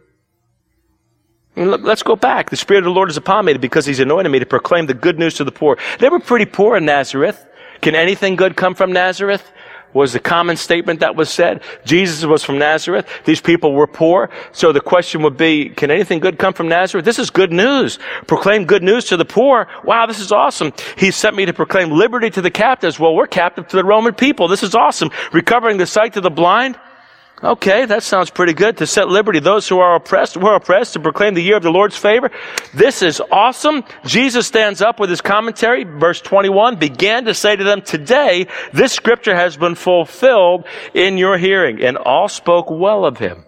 Let's 1.56 2.02
go 2.02 2.16
back. 2.16 2.50
The 2.50 2.56
Spirit 2.56 2.80
of 2.80 2.84
the 2.84 2.90
Lord 2.90 3.10
is 3.10 3.16
upon 3.16 3.44
me 3.44 3.56
because 3.56 3.84
He's 3.84 4.00
anointed 4.00 4.30
me 4.30 4.38
to 4.38 4.46
proclaim 4.46 4.86
the 4.86 4.94
good 4.94 5.18
news 5.18 5.34
to 5.34 5.44
the 5.44 5.52
poor. 5.52 5.78
They 5.98 6.08
were 6.08 6.20
pretty 6.20 6.46
poor 6.46 6.76
in 6.76 6.84
Nazareth. 6.84 7.46
Can 7.82 7.94
anything 7.94 8.36
good 8.36 8.56
come 8.56 8.74
from 8.74 8.92
Nazareth? 8.92 9.50
Was 9.92 10.12
the 10.12 10.20
common 10.20 10.56
statement 10.56 11.00
that 11.00 11.16
was 11.16 11.28
said. 11.28 11.62
Jesus 11.84 12.24
was 12.24 12.44
from 12.44 12.58
Nazareth. 12.58 13.08
These 13.24 13.40
people 13.40 13.72
were 13.72 13.88
poor. 13.88 14.30
So 14.52 14.70
the 14.70 14.80
question 14.80 15.22
would 15.22 15.36
be, 15.36 15.70
can 15.70 15.90
anything 15.90 16.20
good 16.20 16.38
come 16.38 16.52
from 16.52 16.68
Nazareth? 16.68 17.04
This 17.04 17.18
is 17.18 17.28
good 17.28 17.52
news. 17.52 17.98
Proclaim 18.28 18.66
good 18.66 18.84
news 18.84 19.06
to 19.06 19.16
the 19.16 19.24
poor. 19.24 19.66
Wow, 19.82 20.06
this 20.06 20.20
is 20.20 20.30
awesome. 20.30 20.72
He 20.96 21.10
sent 21.10 21.34
me 21.34 21.44
to 21.46 21.52
proclaim 21.52 21.90
liberty 21.90 22.30
to 22.30 22.40
the 22.40 22.52
captives. 22.52 23.00
Well, 23.00 23.16
we're 23.16 23.26
captive 23.26 23.66
to 23.66 23.76
the 23.76 23.84
Roman 23.84 24.14
people. 24.14 24.46
This 24.46 24.62
is 24.62 24.76
awesome. 24.76 25.10
Recovering 25.32 25.78
the 25.78 25.86
sight 25.86 26.12
to 26.12 26.20
the 26.20 26.30
blind. 26.30 26.78
Okay, 27.42 27.86
that 27.86 28.02
sounds 28.02 28.28
pretty 28.28 28.52
good. 28.52 28.76
To 28.78 28.86
set 28.86 29.08
liberty 29.08 29.40
those 29.40 29.66
who 29.66 29.78
are 29.78 29.96
oppressed, 29.96 30.34
who 30.34 30.46
are 30.46 30.56
oppressed, 30.56 30.92
to 30.92 31.00
proclaim 31.00 31.32
the 31.32 31.42
year 31.42 31.56
of 31.56 31.62
the 31.62 31.70
Lord's 31.70 31.96
favor. 31.96 32.30
This 32.74 33.00
is 33.00 33.22
awesome. 33.32 33.82
Jesus 34.04 34.46
stands 34.46 34.82
up 34.82 35.00
with 35.00 35.08
his 35.08 35.22
commentary, 35.22 35.84
verse 35.84 36.20
21, 36.20 36.76
began 36.76 37.24
to 37.24 37.32
say 37.32 37.56
to 37.56 37.64
them, 37.64 37.80
Today, 37.80 38.46
this 38.74 38.92
scripture 38.92 39.34
has 39.34 39.56
been 39.56 39.74
fulfilled 39.74 40.66
in 40.92 41.16
your 41.16 41.38
hearing. 41.38 41.82
And 41.82 41.96
all 41.96 42.28
spoke 42.28 42.70
well 42.70 43.06
of 43.06 43.16
him 43.16 43.46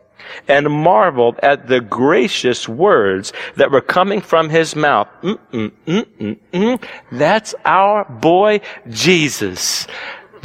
and 0.48 0.70
marveled 0.70 1.38
at 1.42 1.66
the 1.68 1.80
gracious 1.80 2.68
words 2.68 3.32
that 3.56 3.70
were 3.70 3.80
coming 3.80 4.20
from 4.20 4.48
his 4.48 4.74
mouth. 4.74 5.08
Mm-mm, 5.22 5.70
mm-mm, 5.86 6.38
mm. 6.52 6.84
That's 7.10 7.54
our 7.64 8.04
boy 8.04 8.60
Jesus. 8.88 9.86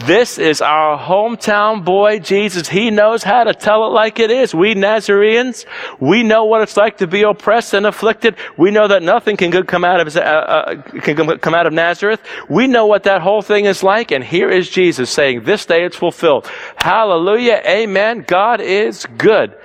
This 0.06 0.38
is 0.38 0.62
our 0.62 0.96
hometown 0.96 1.84
boy, 1.84 2.20
Jesus. 2.20 2.70
He 2.70 2.92
knows 2.92 3.24
how 3.24 3.44
to 3.44 3.54
tell 3.54 3.88
it 3.88 3.90
like 3.90 4.20
it 4.20 4.30
is. 4.30 4.54
We 4.54 4.76
Nazareans, 4.76 5.66
we 6.00 6.22
know 6.22 6.46
what 6.46 6.62
it's 6.62 6.78
like 6.78 6.98
to 6.98 7.08
be 7.08 7.24
oppressed 7.24 7.74
and 7.74 7.88
afflicted. 7.88 8.36
We 8.58 8.70
know 8.70 8.88
that 8.88 9.02
nothing 9.02 9.38
can 9.38 9.50
good 9.50 9.68
come 9.68 9.84
out 9.84 10.00
of, 10.00 10.16
uh, 10.16 10.20
uh, 10.20 10.82
can 11.02 11.40
come 11.40 11.56
out 11.56 11.66
of 11.66 11.74
Nazareth. 11.74 12.22
We 12.48 12.68
know 12.68 12.86
what 12.86 13.04
that 13.04 13.24
whole 13.24 13.42
thing 13.42 13.66
is 13.66 13.82
like. 13.82 14.12
And 14.12 14.24
here 14.24 14.50
is 14.50 14.70
Jesus 14.70 15.10
saying, 15.10 15.46
this 15.46 15.66
day 15.66 15.84
it's 15.84 15.98
fulfilled. 15.98 16.48
Hallelujah. 16.76 17.64
Amen. 17.66 18.24
God 18.28 18.62
is 18.62 19.08
good. 19.18 19.56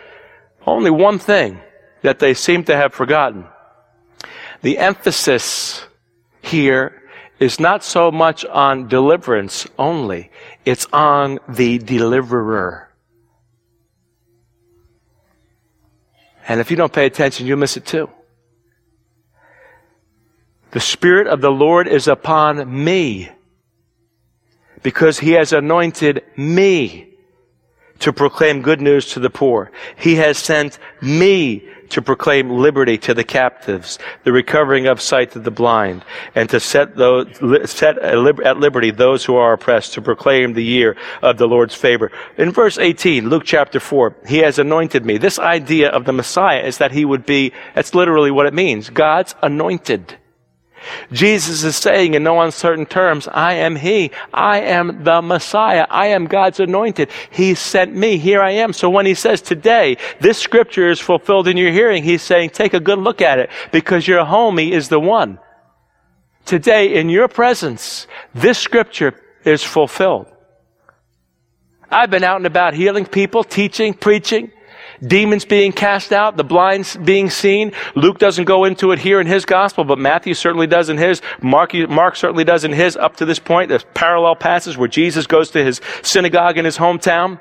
Only 0.66 0.90
one 0.90 1.18
thing 1.18 1.60
that 2.00 2.20
they 2.20 2.32
seem 2.32 2.64
to 2.64 2.76
have 2.76 2.94
forgotten. 2.94 3.44
The 4.62 4.78
emphasis 4.78 5.84
here 6.40 7.01
is 7.42 7.59
not 7.59 7.83
so 7.83 8.12
much 8.12 8.44
on 8.44 8.87
deliverance 8.87 9.66
only, 9.76 10.31
it's 10.64 10.87
on 10.92 11.40
the 11.48 11.78
deliverer. 11.78 12.88
And 16.46 16.61
if 16.61 16.70
you 16.70 16.76
don't 16.76 16.92
pay 16.92 17.05
attention, 17.05 17.46
you'll 17.46 17.59
miss 17.59 17.76
it 17.76 17.85
too. 17.85 18.09
The 20.70 20.81
Spirit 20.81 21.26
of 21.26 21.40
the 21.40 21.50
Lord 21.50 21.88
is 21.88 22.07
upon 22.07 22.85
me 22.85 23.28
because 24.83 25.18
He 25.18 25.33
has 25.33 25.52
anointed 25.52 26.22
me 26.37 27.09
to 27.98 28.12
proclaim 28.12 28.62
good 28.62 28.81
news 28.81 29.11
to 29.14 29.20
the 29.20 29.31
poor. 29.31 29.72
He 29.96 30.14
has 30.16 30.38
sent 30.38 30.78
me 31.00 31.68
to 31.92 32.02
proclaim 32.02 32.50
liberty 32.50 32.98
to 32.98 33.14
the 33.14 33.24
captives, 33.24 33.98
the 34.24 34.33
recovering 34.33 34.87
of 34.87 35.00
sight 35.00 35.33
to 35.33 35.38
the 35.38 35.50
blind, 35.50 36.05
and 36.35 36.48
to 36.50 36.59
set, 36.59 36.96
those, 36.96 37.26
set 37.70 37.98
at 37.98 38.57
liberty 38.59 38.90
those 38.90 39.24
who 39.24 39.37
are 39.37 39.52
oppressed, 39.52 39.94
to 39.94 40.02
proclaim 40.02 40.55
the 40.55 40.64
year 40.64 40.96
of 41.22 41.38
the 41.38 41.46
Lord's 41.46 41.74
favor. 41.74 42.11
In 42.38 42.50
verse 42.50 42.78
18, 42.78 43.28
Luke 43.28 43.44
chapter 43.44 43.81
4, 43.81 44.14
He 44.26 44.38
has 44.38 44.59
anointed 44.59 45.05
me. 45.05 45.18
This 45.18 45.38
idea 45.38 45.90
of 45.90 46.05
the 46.05 46.12
Messiah 46.12 46.61
is 46.61 46.78
that 46.78 46.92
He 46.92 47.05
would 47.05 47.26
be, 47.26 47.52
that's 47.74 47.94
literally 47.94 48.31
what 48.31 48.46
it 48.46 48.55
means, 48.55 48.90
God's 48.90 49.35
anointed. 49.42 50.16
Jesus 51.12 51.64
is 51.64 51.76
saying 51.76 52.14
in 52.14 52.22
no 52.22 52.40
uncertain 52.40 52.86
terms, 52.86 53.28
I 53.28 53.54
am 53.54 53.76
He. 53.76 54.10
I 54.32 54.60
am 54.60 55.04
the 55.04 55.22
Messiah. 55.22 55.86
I 55.90 56.08
am 56.08 56.26
God's 56.26 56.60
anointed. 56.60 57.10
He 57.30 57.54
sent 57.54 57.94
me. 57.94 58.18
Here 58.18 58.42
I 58.42 58.52
am. 58.52 58.72
So 58.72 58.90
when 58.90 59.06
He 59.06 59.14
says 59.14 59.42
today, 59.42 59.96
this 60.20 60.38
scripture 60.38 60.88
is 60.88 61.00
fulfilled 61.00 61.48
in 61.48 61.56
your 61.56 61.72
hearing, 61.72 62.02
He's 62.04 62.22
saying, 62.22 62.50
take 62.50 62.74
a 62.74 62.80
good 62.80 62.98
look 62.98 63.20
at 63.20 63.38
it 63.38 63.50
because 63.70 64.06
your 64.06 64.24
homie 64.24 64.72
is 64.72 64.88
the 64.88 65.00
one. 65.00 65.38
Today, 66.44 66.94
in 66.94 67.08
your 67.08 67.28
presence, 67.28 68.06
this 68.34 68.58
scripture 68.58 69.14
is 69.44 69.62
fulfilled. 69.62 70.26
I've 71.90 72.10
been 72.10 72.24
out 72.24 72.36
and 72.36 72.46
about 72.46 72.74
healing 72.74 73.06
people, 73.06 73.44
teaching, 73.44 73.94
preaching 73.94 74.50
demons 75.04 75.44
being 75.44 75.72
cast 75.72 76.12
out, 76.12 76.36
the 76.36 76.44
blinds 76.44 76.96
being 76.96 77.30
seen. 77.30 77.72
Luke 77.94 78.18
doesn't 78.18 78.44
go 78.44 78.64
into 78.64 78.92
it 78.92 78.98
here 78.98 79.20
in 79.20 79.26
his 79.26 79.44
gospel, 79.44 79.84
but 79.84 79.98
Matthew 79.98 80.34
certainly 80.34 80.66
does 80.66 80.88
in 80.88 80.98
his. 80.98 81.20
Mark, 81.40 81.74
Mark 81.74 82.16
certainly 82.16 82.44
does 82.44 82.64
in 82.64 82.72
his 82.72 82.96
up 82.96 83.16
to 83.16 83.24
this 83.24 83.38
point. 83.38 83.68
There's 83.68 83.84
parallel 83.94 84.36
passages 84.36 84.76
where 84.76 84.88
Jesus 84.88 85.26
goes 85.26 85.50
to 85.50 85.64
his 85.64 85.80
synagogue 86.02 86.58
in 86.58 86.64
his 86.64 86.78
hometown. 86.78 87.40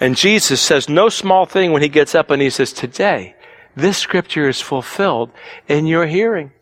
And 0.00 0.16
Jesus 0.16 0.60
says 0.60 0.88
no 0.88 1.08
small 1.08 1.46
thing 1.46 1.70
when 1.72 1.82
he 1.82 1.88
gets 1.88 2.14
up 2.14 2.30
and 2.30 2.42
he 2.42 2.50
says, 2.50 2.72
Today, 2.72 3.36
this 3.76 3.98
scripture 3.98 4.48
is 4.48 4.60
fulfilled 4.60 5.30
in 5.68 5.86
your 5.86 6.06
hearing. 6.06 6.52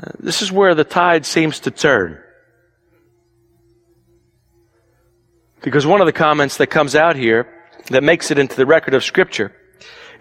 Uh, 0.00 0.12
this 0.18 0.42
is 0.42 0.52
where 0.52 0.74
the 0.74 0.84
tide 0.84 1.26
seems 1.26 1.60
to 1.60 1.70
turn. 1.70 2.22
Because 5.62 5.86
one 5.86 6.00
of 6.00 6.06
the 6.06 6.12
comments 6.12 6.56
that 6.56 6.68
comes 6.68 6.94
out 6.94 7.16
here 7.16 7.46
that 7.90 8.02
makes 8.02 8.30
it 8.30 8.38
into 8.38 8.56
the 8.56 8.66
record 8.66 8.94
of 8.94 9.04
Scripture 9.04 9.52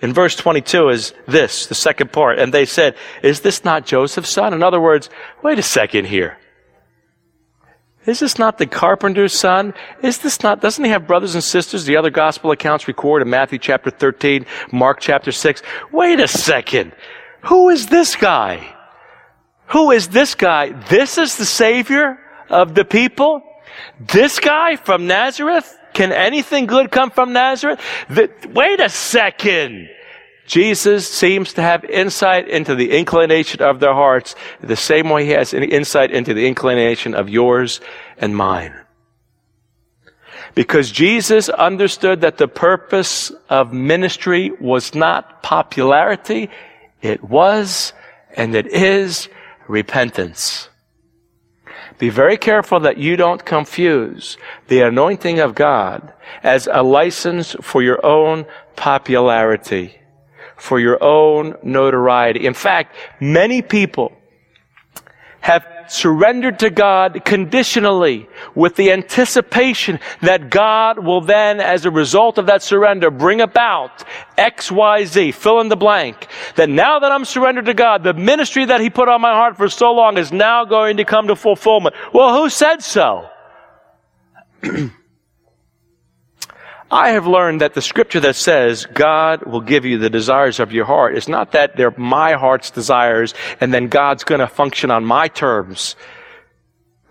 in 0.01 0.13
verse 0.13 0.35
22 0.35 0.89
is 0.89 1.13
this, 1.27 1.67
the 1.67 1.75
second 1.75 2.11
part. 2.11 2.39
And 2.39 2.53
they 2.53 2.65
said, 2.65 2.95
Is 3.21 3.41
this 3.41 3.63
not 3.63 3.85
Joseph's 3.85 4.29
son? 4.29 4.53
In 4.53 4.63
other 4.63 4.79
words, 4.79 5.09
wait 5.43 5.59
a 5.59 5.63
second 5.63 6.05
here. 6.05 6.37
Is 8.05 8.21
this 8.21 8.39
not 8.39 8.57
the 8.57 8.65
carpenter's 8.65 9.33
son? 9.33 9.73
Is 10.01 10.19
this 10.19 10.41
not, 10.41 10.61
doesn't 10.61 10.83
he 10.83 10.89
have 10.89 11.05
brothers 11.05 11.35
and 11.35 11.43
sisters? 11.43 11.85
The 11.85 11.97
other 11.97 12.09
gospel 12.09 12.51
accounts 12.51 12.87
record 12.87 13.21
in 13.21 13.29
Matthew 13.29 13.59
chapter 13.59 13.91
13, 13.91 14.45
Mark 14.71 14.99
chapter 14.99 15.31
6. 15.31 15.61
Wait 15.91 16.19
a 16.19 16.27
second. 16.27 16.93
Who 17.43 17.69
is 17.69 17.87
this 17.87 18.15
guy? 18.15 18.75
Who 19.67 19.91
is 19.91 20.07
this 20.07 20.33
guy? 20.33 20.71
This 20.89 21.17
is 21.17 21.37
the 21.37 21.45
Savior 21.45 22.17
of 22.49 22.73
the 22.73 22.85
people? 22.85 23.43
This 23.99 24.39
guy 24.39 24.75
from 24.75 25.07
Nazareth? 25.07 25.77
Can 25.93 26.11
anything 26.11 26.65
good 26.65 26.91
come 26.91 27.11
from 27.11 27.33
Nazareth? 27.33 27.79
The, 28.09 28.29
wait 28.53 28.79
a 28.79 28.89
second. 28.89 29.89
Jesus 30.45 31.07
seems 31.07 31.53
to 31.53 31.61
have 31.61 31.85
insight 31.85 32.47
into 32.47 32.73
the 32.73 32.97
inclination 32.97 33.61
of 33.61 33.79
their 33.79 33.93
hearts 33.93 34.35
the 34.61 34.75
same 34.75 35.09
way 35.09 35.25
he 35.25 35.31
has 35.31 35.53
insight 35.53 36.11
into 36.11 36.33
the 36.33 36.47
inclination 36.47 37.13
of 37.13 37.29
yours 37.29 37.81
and 38.17 38.35
mine. 38.35 38.73
Because 40.55 40.91
Jesus 40.91 41.49
understood 41.49 42.21
that 42.21 42.37
the 42.37 42.47
purpose 42.47 43.31
of 43.49 43.71
ministry 43.73 44.51
was 44.59 44.95
not 44.95 45.43
popularity, 45.43 46.49
it 47.01 47.23
was 47.23 47.93
and 48.35 48.55
it 48.55 48.67
is 48.67 49.29
repentance. 49.67 50.69
Be 51.99 52.09
very 52.09 52.37
careful 52.37 52.79
that 52.79 52.97
you 52.97 53.17
don't 53.17 53.43
confuse 53.45 54.37
the 54.67 54.81
anointing 54.81 55.39
of 55.39 55.53
God 55.53 56.13
as 56.41 56.67
a 56.71 56.81
license 56.81 57.57
for 57.61 57.83
your 57.83 58.03
own 58.05 58.45
popularity, 58.77 59.99
for 60.55 60.79
your 60.79 60.97
own 61.03 61.55
notoriety. 61.61 62.45
In 62.45 62.53
fact, 62.53 62.95
many 63.19 63.61
people 63.61 64.13
have 65.41 65.65
surrendered 65.87 66.59
to 66.59 66.69
God 66.69 67.23
conditionally 67.25 68.29
with 68.55 68.75
the 68.75 68.91
anticipation 68.91 69.99
that 70.21 70.49
God 70.49 70.99
will 70.99 71.21
then, 71.21 71.59
as 71.59 71.85
a 71.85 71.91
result 71.91 72.37
of 72.37 72.45
that 72.47 72.61
surrender, 72.61 73.09
bring 73.09 73.41
about 73.41 74.03
X, 74.37 74.71
Y, 74.71 75.05
Z, 75.05 75.31
fill 75.31 75.59
in 75.61 75.69
the 75.69 75.75
blank. 75.75 76.27
That 76.55 76.69
now 76.69 76.99
that 76.99 77.11
I'm 77.11 77.25
surrendered 77.25 77.65
to 77.65 77.73
God, 77.73 78.03
the 78.03 78.13
ministry 78.13 78.65
that 78.65 78.81
He 78.81 78.89
put 78.89 79.09
on 79.09 79.21
my 79.21 79.33
heart 79.33 79.57
for 79.57 79.69
so 79.69 79.93
long 79.93 80.17
is 80.17 80.31
now 80.31 80.65
going 80.65 80.97
to 80.97 81.05
come 81.05 81.27
to 81.27 81.35
fulfillment. 81.35 81.95
Well, 82.13 82.41
who 82.41 82.49
said 82.49 82.83
so? 82.83 83.29
I 86.91 87.09
have 87.09 87.27
learned 87.27 87.61
that 87.61 87.75
the 87.75 87.81
scripture 87.81 88.19
that 88.21 88.35
says 88.35 88.85
God 88.85 89.43
will 89.45 89.61
give 89.61 89.85
you 89.85 89.99
the 89.99 90.09
desires 90.09 90.59
of 90.59 90.71
your 90.71 90.85
heart 90.85 91.15
is 91.15 91.27
not 91.27 91.51
that 91.51 91.77
they're 91.77 91.93
my 91.97 92.33
heart's 92.33 92.71
desires 92.71 93.33
and 93.61 93.73
then 93.73 93.87
God's 93.87 94.23
going 94.23 94.39
to 94.39 94.47
function 94.47 94.89
on 94.89 95.05
my 95.05 95.27
terms 95.27 95.95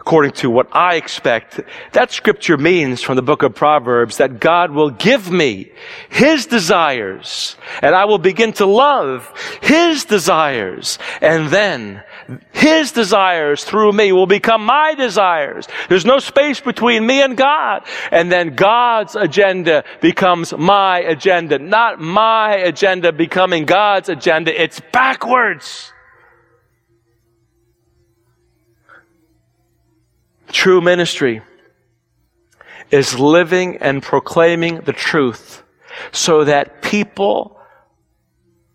according 0.01 0.33
to 0.33 0.49
what 0.49 0.75
I 0.75 0.95
expect. 0.95 1.61
That 1.93 2.11
scripture 2.11 2.57
means 2.57 3.03
from 3.03 3.17
the 3.17 3.23
book 3.23 3.43
of 3.43 3.55
Proverbs 3.55 4.17
that 4.17 4.41
God 4.41 4.71
will 4.71 4.89
give 4.89 5.31
me 5.31 5.71
His 6.09 6.47
desires 6.47 7.57
and 7.83 7.95
I 7.95 8.07
will 8.07 8.19
begin 8.19 8.55
to 8.55 8.65
love 8.65 9.31
His 9.61 10.07
desires 10.07 10.99
and 11.21 11.49
then 11.49 12.03
his 12.53 12.93
desires 12.93 13.65
through 13.65 13.93
me 13.93 14.13
will 14.13 14.27
become 14.27 14.65
my 14.65 14.95
desires. 14.95 15.67
There's 15.89 16.05
no 16.05 16.19
space 16.19 16.61
between 16.61 17.07
me 17.07 17.23
and 17.23 17.37
God. 17.37 17.87
And 18.11 18.31
then 18.31 18.55
God's 18.55 19.17
agenda 19.17 19.85
becomes 20.01 20.53
my 20.53 21.01
agenda, 21.01 21.59
not 21.59 22.01
my 22.01 22.57
agenda 22.57 23.13
becoming 23.13 23.65
God's 23.65 24.11
agenda. 24.11 24.61
It's 24.61 24.81
backwards. 24.93 25.93
True 30.49 30.81
ministry 30.81 31.43
is 32.91 33.19
living 33.19 33.79
and 33.79 34.03
proclaiming 34.03 34.81
the 34.81 34.93
truth 34.93 35.63
so 36.13 36.45
that 36.45 36.83
people 36.83 37.58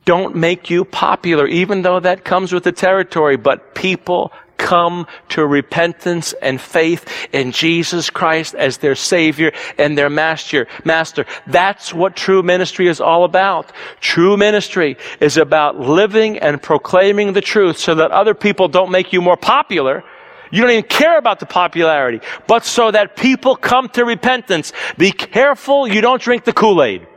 don't 0.06 0.36
make 0.36 0.70
you 0.70 0.86
popular, 0.86 1.48
even 1.48 1.82
though 1.82 2.00
that 2.00 2.26
comes 2.26 2.52
with 2.52 2.64
the 2.64 2.72
territory, 2.72 3.38
but 3.38 3.74
people 3.74 4.32
come 4.58 5.06
to 5.30 5.46
repentance 5.46 6.34
and 6.42 6.60
faith 6.60 7.06
in 7.34 7.52
Jesus 7.52 8.10
Christ 8.10 8.56
as 8.56 8.78
their 8.78 8.96
Savior 8.96 9.52
and 9.78 9.98
their 9.98 10.10
Master. 10.10 10.68
Master. 10.86 11.26
That's 11.48 11.94
what 11.94 12.16
true 12.16 12.44
ministry 12.44 12.88
is 12.88 13.02
all 13.02 13.26
about. 13.26 13.72
True 14.00 14.38
ministry 14.38 14.98
is 15.20 15.36
about 15.38 15.80
living 15.80 16.40
and 16.40 16.62
proclaiming 16.62 17.34
the 17.34 17.42
truth 17.42 17.78
so 17.78 17.96
that 17.96 18.12
other 18.12 18.34
people 18.34 18.70
don't 18.70 18.92
make 18.92 19.12
you 19.12 19.22
more 19.22 19.38
popular. 19.38 20.04
You 20.50 20.62
don't 20.62 20.72
even 20.72 20.84
care 20.84 21.18
about 21.18 21.40
the 21.40 21.46
popularity, 21.46 22.22
but 22.48 22.64
so 22.64 22.92
that 22.92 23.18
people 23.18 23.56
come 23.56 23.90
to 23.90 24.06
repentance. 24.06 24.72
Be 24.98 25.12
careful 25.12 25.88
you 25.88 26.00
don't 26.00 26.22
drink 26.22 26.46
the 26.46 26.54
Kool-Aid. 26.54 27.08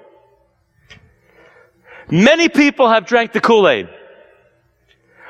Many 2.10 2.48
people 2.48 2.88
have 2.88 3.06
drank 3.06 3.32
the 3.32 3.40
Kool-Aid. 3.40 3.88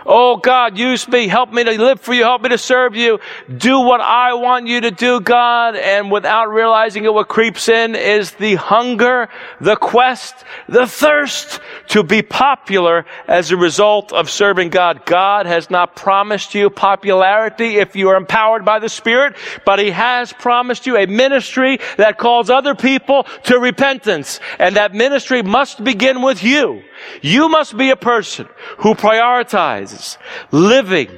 Oh 0.09 0.37
God, 0.37 0.79
use 0.79 1.09
me. 1.09 1.27
Help 1.27 1.53
me 1.53 1.65
to 1.65 1.73
live 1.73 2.01
for 2.01 2.15
you. 2.15 2.23
Help 2.23 2.43
me 2.43 2.51
to 2.51 2.59
serve 2.59 2.95
you. 2.95 3.19
Do 3.57 3.81
what 3.81 4.01
I 4.01 4.35
want 4.35 4.69
you 4.69 4.83
to 4.83 4.93
do, 4.93 5.21
God. 5.21 5.75
And 5.75 6.13
without 6.13 6.49
realizing 6.49 7.05
it, 7.05 7.13
what 7.13 7.27
creeps 7.27 7.69
in 7.69 7.97
is 7.97 8.31
the 8.33 8.55
hunger, 8.55 9.29
the 9.61 9.75
quest, 9.75 10.45
the 10.69 10.87
thirst 10.87 11.61
to 11.89 12.05
be 12.05 12.23
popular 12.23 13.05
as 13.27 13.51
a 13.51 13.57
result 13.57 14.13
of 14.13 14.31
serving 14.31 14.71
God. 14.71 15.05
God 15.07 15.47
has 15.47 15.71
not 15.71 15.97
promised 15.97 16.55
you 16.55 16.71
popularity 16.71 17.79
if 17.79 17.97
you 17.97 18.09
are 18.11 18.17
empowered 18.17 18.65
by 18.65 18.79
the 18.79 18.89
Spirit, 18.89 19.35
but 19.65 19.81
He 19.81 19.91
has 19.91 20.33
promised 20.33 20.87
you 20.87 20.97
a 20.97 21.07
ministry 21.07 21.81
that 21.97 22.17
calls 22.17 22.49
other 22.49 22.77
people 22.77 23.25
to 23.45 23.59
repentance. 23.59 24.39
And 24.61 24.77
that 24.77 24.95
ministry 24.95 25.43
must 25.43 25.83
begin 25.83 26.23
with 26.23 26.45
you. 26.45 26.85
You 27.23 27.49
must 27.49 27.77
be 27.77 27.91
a 27.91 27.97
person 27.97 28.49
who 28.79 28.95
prioritizes 28.95 30.19
living 30.51 31.11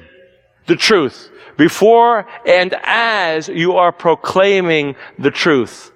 the 0.67 0.77
truth 0.77 1.31
before 1.57 2.27
and 2.47 2.75
as 2.85 3.49
you 3.49 3.75
are 3.77 3.93
proclaiming 3.93 4.97
the 5.19 5.31
truth. 5.31 5.93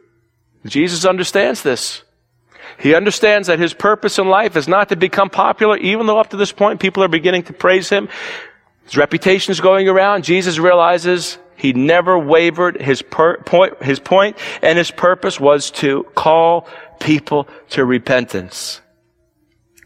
Jesus 0.67 1.05
understands 1.05 1.63
this. 1.63 2.03
He 2.79 2.95
understands 2.95 3.49
that 3.49 3.59
his 3.59 3.75
purpose 3.75 4.19
in 4.19 4.29
life 4.29 4.57
is 4.57 4.67
not 4.67 4.89
to 4.89 4.97
become 4.97 5.31
popular, 5.31 5.77
even 5.77 6.07
though 6.07 6.19
up 6.19 6.31
to 6.31 6.37
this 6.37 6.53
point 6.53 6.81
people 6.81 7.03
are 7.03 7.09
beginning 7.09 7.45
to 7.45 7.53
praise 7.53 7.89
him. 7.89 8.09
His 8.85 8.97
reputation 8.97 9.53
is 9.53 9.61
going 9.61 9.89
around. 9.89 10.25
Jesus 10.25 10.59
realizes 10.59 11.39
he 11.57 11.73
never 11.73 12.19
wavered. 12.19 12.81
His, 12.81 13.03
per- 13.03 13.39
point, 13.39 13.83
his 13.83 14.01
point 14.01 14.37
and 14.63 14.77
his 14.77 14.91
purpose 14.91 15.39
was 15.39 15.71
to 15.73 16.05
call 16.15 16.67
people 16.99 17.49
to 17.71 17.85
repentance. 17.85 18.81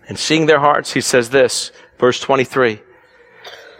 And 0.08 0.18
seeing 0.18 0.46
their 0.46 0.60
hearts, 0.60 0.92
he 0.92 1.00
says 1.00 1.30
this, 1.30 1.72
verse 1.98 2.20
23. 2.20 2.80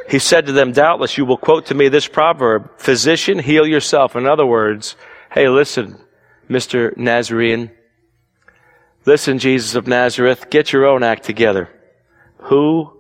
He 0.09 0.19
said 0.19 0.47
to 0.47 0.53
them, 0.53 0.73
Doubtless 0.73 1.19
you 1.19 1.25
will 1.25 1.37
quote 1.37 1.67
to 1.67 1.75
me 1.75 1.89
this 1.89 2.09
proverb, 2.09 2.71
Physician, 2.79 3.39
heal 3.39 3.67
yourself. 3.67 4.17
In 4.17 4.27
other 4.27 4.47
words, 4.47 4.97
hey, 5.33 5.49
listen, 5.49 6.01
Mr. 6.49 6.97
Nazarene. 6.97 7.71
Listen, 9.05 9.39
Jesus 9.39 9.75
of 9.75 9.87
Nazareth, 9.87 10.51
get 10.51 10.73
your 10.73 10.87
own 10.87 11.03
act 11.03 11.25
together. 11.25 11.69
Who 12.39 12.93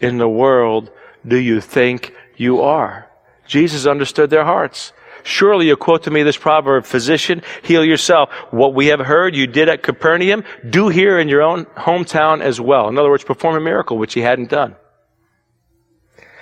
in 0.00 0.18
the 0.18 0.28
world 0.28 0.90
do 1.26 1.36
you 1.36 1.60
think 1.60 2.14
you 2.36 2.60
are? 2.60 3.10
Jesus 3.46 3.86
understood 3.86 4.30
their 4.30 4.44
hearts. 4.44 4.92
Surely 5.22 5.66
you 5.66 5.76
quote 5.76 6.04
to 6.04 6.10
me 6.10 6.22
this 6.22 6.36
proverb, 6.36 6.84
physician, 6.84 7.42
heal 7.62 7.84
yourself. 7.84 8.30
What 8.50 8.74
we 8.74 8.86
have 8.86 9.00
heard 9.00 9.34
you 9.34 9.46
did 9.46 9.68
at 9.68 9.82
Capernaum, 9.82 10.44
do 10.68 10.88
here 10.88 11.18
in 11.18 11.28
your 11.28 11.42
own 11.42 11.64
hometown 11.76 12.40
as 12.40 12.60
well. 12.60 12.88
In 12.88 12.98
other 12.98 13.10
words, 13.10 13.24
perform 13.24 13.56
a 13.56 13.60
miracle, 13.60 13.98
which 13.98 14.14
he 14.14 14.20
hadn't 14.20 14.50
done. 14.50 14.76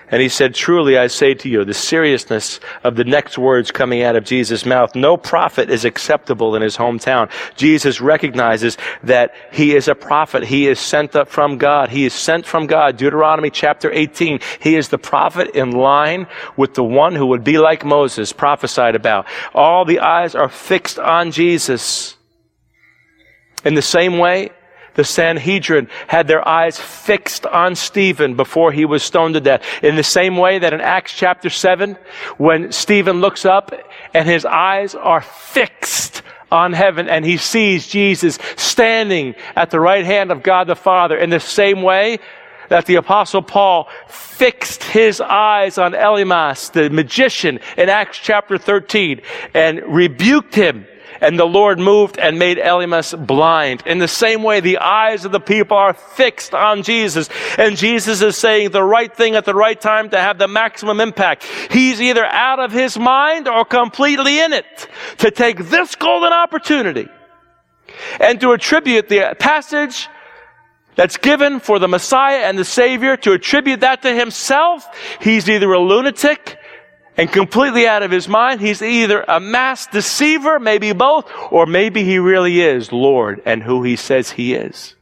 And 0.08 0.22
he 0.22 0.28
said, 0.28 0.54
Truly 0.54 0.96
I 0.96 1.08
say 1.08 1.34
to 1.34 1.48
you, 1.48 1.64
the 1.64 1.74
seriousness 1.74 2.60
of 2.84 2.94
the 2.94 3.04
next 3.04 3.38
words 3.38 3.72
coming 3.72 4.02
out 4.02 4.14
of 4.14 4.24
Jesus' 4.24 4.64
mouth, 4.64 4.94
no 4.94 5.16
prophet 5.16 5.68
is 5.68 5.84
acceptable 5.84 6.54
in 6.54 6.62
his 6.62 6.76
hometown. 6.76 7.30
Jesus 7.56 8.00
recognizes 8.00 8.76
that 9.02 9.34
he 9.52 9.74
is 9.74 9.88
a 9.88 9.94
prophet. 9.94 10.44
He 10.44 10.68
is 10.68 10.78
sent 10.78 11.16
up 11.16 11.28
from 11.28 11.58
God. 11.58 11.88
He 11.88 12.04
is 12.04 12.14
sent 12.14 12.46
from 12.46 12.66
God. 12.66 12.96
Deuteronomy 12.96 13.50
chapter 13.50 13.90
18. 13.90 14.38
He 14.60 14.76
is 14.76 14.88
the 14.88 14.98
prophet 14.98 15.56
in 15.56 15.72
line 15.72 16.28
with 16.56 16.74
the 16.74 16.84
one 16.84 17.14
who 17.16 17.26
would 17.26 17.42
be 17.42 17.58
like 17.58 17.84
Moses 17.84 18.32
prophesied 18.32 18.94
about. 18.94 19.26
All 19.54 19.84
the 19.84 20.00
eyes 20.00 20.34
are 20.34 20.48
fixed 20.48 20.98
on 20.98 21.32
Jesus. 21.32 22.16
In 23.64 23.74
the 23.74 23.82
same 23.82 24.18
way, 24.18 24.50
the 24.96 25.04
Sanhedrin 25.04 25.88
had 26.08 26.26
their 26.26 26.46
eyes 26.46 26.78
fixed 26.78 27.46
on 27.46 27.76
Stephen 27.76 28.34
before 28.34 28.72
he 28.72 28.84
was 28.84 29.02
stoned 29.02 29.34
to 29.34 29.40
death. 29.40 29.62
In 29.82 29.96
the 29.96 30.02
same 30.02 30.36
way 30.36 30.58
that 30.58 30.72
in 30.72 30.80
Acts 30.80 31.12
chapter 31.12 31.48
7, 31.48 31.96
when 32.38 32.72
Stephen 32.72 33.20
looks 33.20 33.44
up 33.44 33.72
and 34.12 34.28
his 34.28 34.44
eyes 34.44 34.94
are 34.94 35.20
fixed 35.20 36.22
on 36.50 36.72
heaven 36.72 37.08
and 37.08 37.24
he 37.24 37.36
sees 37.36 37.86
Jesus 37.86 38.38
standing 38.56 39.34
at 39.54 39.70
the 39.70 39.80
right 39.80 40.04
hand 40.04 40.30
of 40.30 40.42
God 40.42 40.66
the 40.66 40.74
Father 40.74 41.16
in 41.16 41.30
the 41.30 41.40
same 41.40 41.82
way 41.82 42.18
that 42.68 42.86
the 42.86 42.96
apostle 42.96 43.42
Paul 43.42 43.88
fixed 44.08 44.82
his 44.82 45.20
eyes 45.20 45.78
on 45.78 45.92
Elymas, 45.92 46.72
the 46.72 46.90
magician 46.90 47.60
in 47.76 47.88
Acts 47.88 48.18
chapter 48.18 48.58
13 48.58 49.20
and 49.54 49.82
rebuked 49.86 50.54
him 50.54 50.86
and 51.20 51.38
the 51.38 51.44
Lord 51.44 51.78
moved 51.78 52.18
and 52.18 52.38
made 52.38 52.58
Elymas 52.58 53.26
blind. 53.26 53.82
In 53.86 53.98
the 53.98 54.08
same 54.08 54.42
way, 54.42 54.60
the 54.60 54.78
eyes 54.78 55.24
of 55.24 55.32
the 55.32 55.40
people 55.40 55.76
are 55.76 55.94
fixed 55.94 56.54
on 56.54 56.82
Jesus, 56.82 57.28
and 57.58 57.76
Jesus 57.76 58.22
is 58.22 58.36
saying 58.36 58.70
the 58.70 58.82
right 58.82 59.14
thing 59.14 59.34
at 59.34 59.44
the 59.44 59.54
right 59.54 59.80
time 59.80 60.10
to 60.10 60.18
have 60.18 60.38
the 60.38 60.48
maximum 60.48 61.00
impact. 61.00 61.44
He's 61.70 62.00
either 62.00 62.24
out 62.24 62.60
of 62.60 62.72
his 62.72 62.98
mind 62.98 63.48
or 63.48 63.64
completely 63.64 64.40
in 64.40 64.52
it 64.52 64.88
to 65.18 65.30
take 65.30 65.68
this 65.68 65.94
golden 65.94 66.32
opportunity 66.32 67.08
and 68.20 68.40
to 68.40 68.52
attribute 68.52 69.08
the 69.08 69.36
passage 69.38 70.08
that's 70.96 71.18
given 71.18 71.60
for 71.60 71.78
the 71.78 71.88
Messiah 71.88 72.44
and 72.44 72.58
the 72.58 72.64
Savior 72.64 73.16
to 73.18 73.32
attribute 73.32 73.80
that 73.80 74.02
to 74.02 74.14
himself, 74.14 74.88
he's 75.20 75.48
either 75.48 75.72
a 75.72 75.78
lunatic 75.78 76.55
and 77.16 77.30
completely 77.30 77.86
out 77.86 78.02
of 78.02 78.10
his 78.10 78.28
mind. 78.28 78.60
He's 78.60 78.82
either 78.82 79.24
a 79.26 79.40
mass 79.40 79.86
deceiver, 79.86 80.58
maybe 80.58 80.92
both, 80.92 81.30
or 81.50 81.66
maybe 81.66 82.04
he 82.04 82.18
really 82.18 82.60
is 82.60 82.92
Lord 82.92 83.42
and 83.44 83.62
who 83.62 83.82
he 83.82 83.96
says 83.96 84.30
he 84.30 84.54
is 84.54 84.96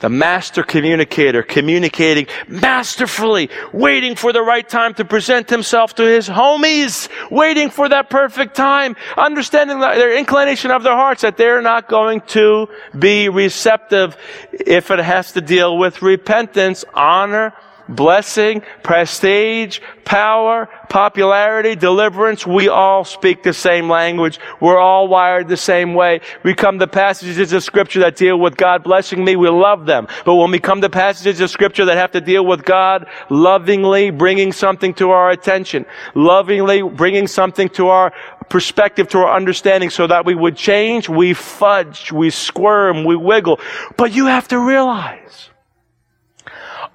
the 0.00 0.08
master 0.08 0.62
communicator, 0.62 1.42
communicating 1.42 2.26
masterfully, 2.48 3.50
waiting 3.72 4.16
for 4.16 4.32
the 4.32 4.42
right 4.42 4.68
time 4.68 4.94
to 4.94 5.04
present 5.04 5.48
himself 5.48 5.94
to 5.94 6.02
his 6.02 6.28
homies, 6.28 7.08
waiting 7.30 7.70
for 7.70 7.88
that 7.88 8.10
perfect 8.10 8.56
time, 8.56 8.96
understanding 9.16 9.78
their 9.78 10.16
inclination 10.16 10.70
of 10.70 10.82
their 10.82 10.94
hearts 10.94 11.22
that 11.22 11.36
they're 11.36 11.62
not 11.62 11.88
going 11.88 12.20
to 12.22 12.66
be 12.98 13.28
receptive 13.28 14.16
if 14.52 14.90
it 14.90 14.98
has 14.98 15.32
to 15.32 15.40
deal 15.40 15.78
with 15.78 16.02
repentance, 16.02 16.84
honor, 16.94 17.52
blessing, 17.90 18.62
prestige, 18.82 19.80
power, 20.04 20.68
popularity, 20.88 21.76
deliverance, 21.76 22.46
we 22.46 22.68
all 22.68 23.04
speak 23.04 23.42
the 23.42 23.52
same 23.52 23.88
language. 23.88 24.40
We're 24.60 24.78
all 24.78 25.08
wired 25.08 25.48
the 25.48 25.56
same 25.56 25.94
way. 25.94 26.20
We 26.42 26.54
come 26.54 26.78
to 26.78 26.86
passages 26.86 27.52
of 27.52 27.62
scripture 27.62 28.00
that 28.00 28.16
deal 28.16 28.38
with 28.38 28.56
God 28.56 28.82
blessing 28.82 29.24
me, 29.24 29.36
we 29.36 29.48
love 29.48 29.86
them. 29.86 30.08
But 30.24 30.36
when 30.36 30.50
we 30.50 30.58
come 30.58 30.80
to 30.80 30.90
passages 30.90 31.40
of 31.40 31.50
scripture 31.50 31.84
that 31.84 31.96
have 31.96 32.12
to 32.12 32.20
deal 32.20 32.44
with 32.44 32.64
God 32.64 33.06
lovingly 33.28 34.10
bringing 34.10 34.52
something 34.52 34.94
to 34.94 35.10
our 35.10 35.30
attention, 35.30 35.86
lovingly 36.14 36.82
bringing 36.82 37.26
something 37.26 37.68
to 37.70 37.88
our 37.88 38.12
perspective, 38.48 39.08
to 39.08 39.18
our 39.18 39.36
understanding 39.36 39.90
so 39.90 40.06
that 40.06 40.26
we 40.26 40.34
would 40.34 40.56
change, 40.56 41.08
we 41.08 41.34
fudge, 41.34 42.12
we 42.12 42.30
squirm, 42.30 43.04
we 43.04 43.16
wiggle. 43.16 43.60
But 43.96 44.12
you 44.12 44.26
have 44.26 44.48
to 44.48 44.58
realize 44.58 45.50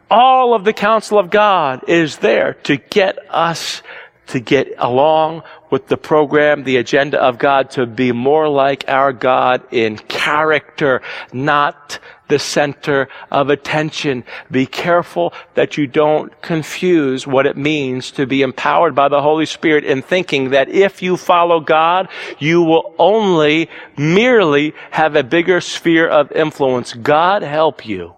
all 0.10 0.54
of 0.54 0.64
the 0.64 0.74
counsel 0.74 1.20
of 1.20 1.30
God 1.30 1.88
is 1.88 2.18
there 2.18 2.54
to 2.64 2.78
get 2.78 3.18
us 3.30 3.82
to 4.28 4.40
get 4.40 4.74
along 4.78 5.44
with 5.70 5.88
the 5.88 5.98
program, 5.98 6.64
the 6.64 6.78
agenda 6.78 7.22
of 7.22 7.38
God 7.38 7.70
to 7.72 7.86
be 7.86 8.12
more 8.12 8.50
like 8.50 8.86
our 8.88 9.14
God 9.14 9.62
in 9.72 9.98
character, 9.98 11.02
not 11.32 12.00
the 12.28 12.40
center 12.40 13.08
of 13.30 13.50
attention. 13.50 14.24
Be 14.50 14.66
careful 14.66 15.34
that 15.54 15.78
you 15.78 15.86
don't 15.86 16.42
confuse 16.42 17.28
what 17.28 17.46
it 17.46 17.56
means 17.56 18.10
to 18.12 18.26
be 18.26 18.42
empowered 18.42 18.96
by 18.96 19.10
the 19.10 19.22
Holy 19.22 19.46
Spirit 19.46 19.84
in 19.84 20.02
thinking 20.02 20.50
that 20.52 20.70
if 20.70 21.04
you 21.04 21.18
follow 21.18 21.60
God, 21.60 22.10
you 22.40 22.64
will 22.64 22.96
only 22.98 23.70
merely 23.96 24.74
have 24.90 25.16
a 25.16 25.24
bigger 25.24 25.62
sphere 25.62 26.08
of 26.08 26.32
influence. 26.32 26.94
God 26.94 27.44
help 27.44 27.86
you 27.86 28.16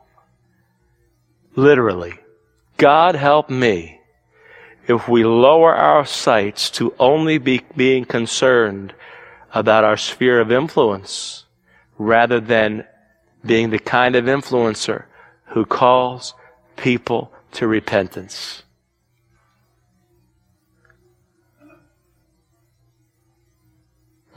Literally, 1.57 2.13
God 2.77 3.15
help 3.15 3.49
me 3.49 3.99
if 4.87 5.09
we 5.09 5.23
lower 5.23 5.73
our 5.73 6.05
sights 6.05 6.69
to 6.69 6.93
only 6.99 7.39
be 7.39 7.61
being 7.75 8.05
concerned 8.05 8.93
about 9.51 9.83
our 9.83 9.97
sphere 9.97 10.39
of 10.39 10.51
influence 10.51 11.45
rather 11.97 12.39
than 12.39 12.85
being 13.43 13.71
the 13.71 13.79
kind 13.79 14.15
of 14.15 14.25
influencer 14.25 15.05
who 15.45 15.65
calls 15.65 16.35
people 16.75 17.33
to 17.53 17.67
repentance. 17.67 18.61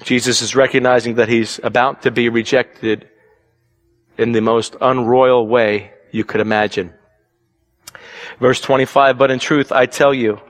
Jesus 0.03 0.41
is 0.41 0.57
recognizing 0.57 1.17
that 1.17 1.29
he's 1.29 1.61
about 1.63 2.01
to 2.01 2.11
be 2.11 2.31
rejected 2.31 3.07
in 4.17 4.33
the 4.33 4.41
most 4.41 4.75
unroyal 4.81 5.47
way 5.47 5.93
you 6.13 6.25
could 6.25 6.41
imagine. 6.41 6.95
Verse 8.41 8.61
25, 8.61 9.19
but 9.19 9.31
in 9.31 9.39
truth, 9.39 9.71
I 9.71 9.87
tell 9.87 10.15
you, 10.15 10.41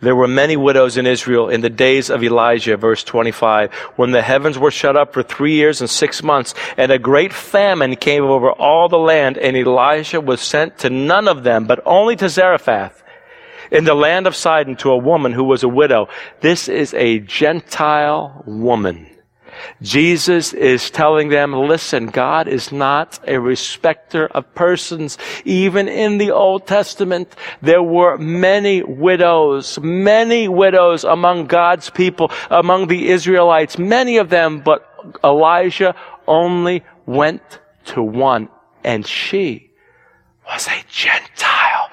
there 0.00 0.16
were 0.16 0.28
many 0.28 0.56
widows 0.56 0.96
in 0.96 1.06
Israel 1.06 1.48
in 1.48 1.60
the 1.60 1.70
days 1.70 2.08
of 2.08 2.22
Elijah, 2.22 2.76
verse 2.76 3.04
25, 3.04 3.72
when 3.96 4.12
the 4.12 4.22
heavens 4.22 4.58
were 4.58 4.70
shut 4.70 4.96
up 4.96 5.12
for 5.12 5.22
three 5.22 5.54
years 5.54 5.80
and 5.80 5.90
six 5.90 6.22
months, 6.22 6.54
and 6.76 6.90
a 6.90 6.98
great 6.98 7.32
famine 7.32 7.96
came 7.96 8.24
over 8.24 8.50
all 8.50 8.88
the 8.88 8.98
land, 8.98 9.36
and 9.36 9.56
Elijah 9.56 10.20
was 10.20 10.40
sent 10.40 10.78
to 10.78 10.88
none 10.88 11.28
of 11.28 11.42
them, 11.42 11.66
but 11.66 11.80
only 11.84 12.16
to 12.16 12.28
Zarephath, 12.28 13.02
in 13.70 13.84
the 13.84 13.94
land 13.94 14.26
of 14.26 14.36
Sidon, 14.36 14.76
to 14.76 14.90
a 14.90 14.96
woman 14.96 15.32
who 15.32 15.44
was 15.44 15.62
a 15.62 15.68
widow. 15.68 16.08
This 16.40 16.68
is 16.68 16.94
a 16.94 17.18
Gentile 17.18 18.44
woman. 18.46 19.17
Jesus 19.82 20.52
is 20.52 20.90
telling 20.90 21.28
them, 21.28 21.52
listen, 21.52 22.06
God 22.06 22.48
is 22.48 22.72
not 22.72 23.18
a 23.26 23.38
respecter 23.38 24.26
of 24.28 24.54
persons. 24.54 25.18
Even 25.44 25.88
in 25.88 26.18
the 26.18 26.30
Old 26.30 26.66
Testament, 26.66 27.34
there 27.62 27.82
were 27.82 28.18
many 28.18 28.82
widows, 28.82 29.78
many 29.80 30.48
widows 30.48 31.04
among 31.04 31.46
God's 31.46 31.90
people, 31.90 32.30
among 32.50 32.88
the 32.88 33.08
Israelites, 33.08 33.78
many 33.78 34.16
of 34.18 34.30
them, 34.30 34.60
but 34.60 34.84
Elijah 35.22 35.94
only 36.26 36.84
went 37.06 37.60
to 37.86 38.02
one, 38.02 38.48
and 38.84 39.06
she 39.06 39.70
was 40.46 40.66
a 40.66 40.82
Gentile. 40.88 41.90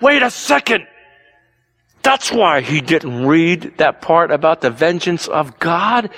Wait 0.00 0.22
a 0.22 0.30
second. 0.30 0.86
That's 2.02 2.30
why 2.30 2.60
he 2.60 2.82
didn't 2.82 3.26
read 3.26 3.78
that 3.78 4.02
part 4.02 4.30
about 4.30 4.60
the 4.60 4.70
vengeance 4.70 5.26
of 5.26 5.58
God. 5.58 6.10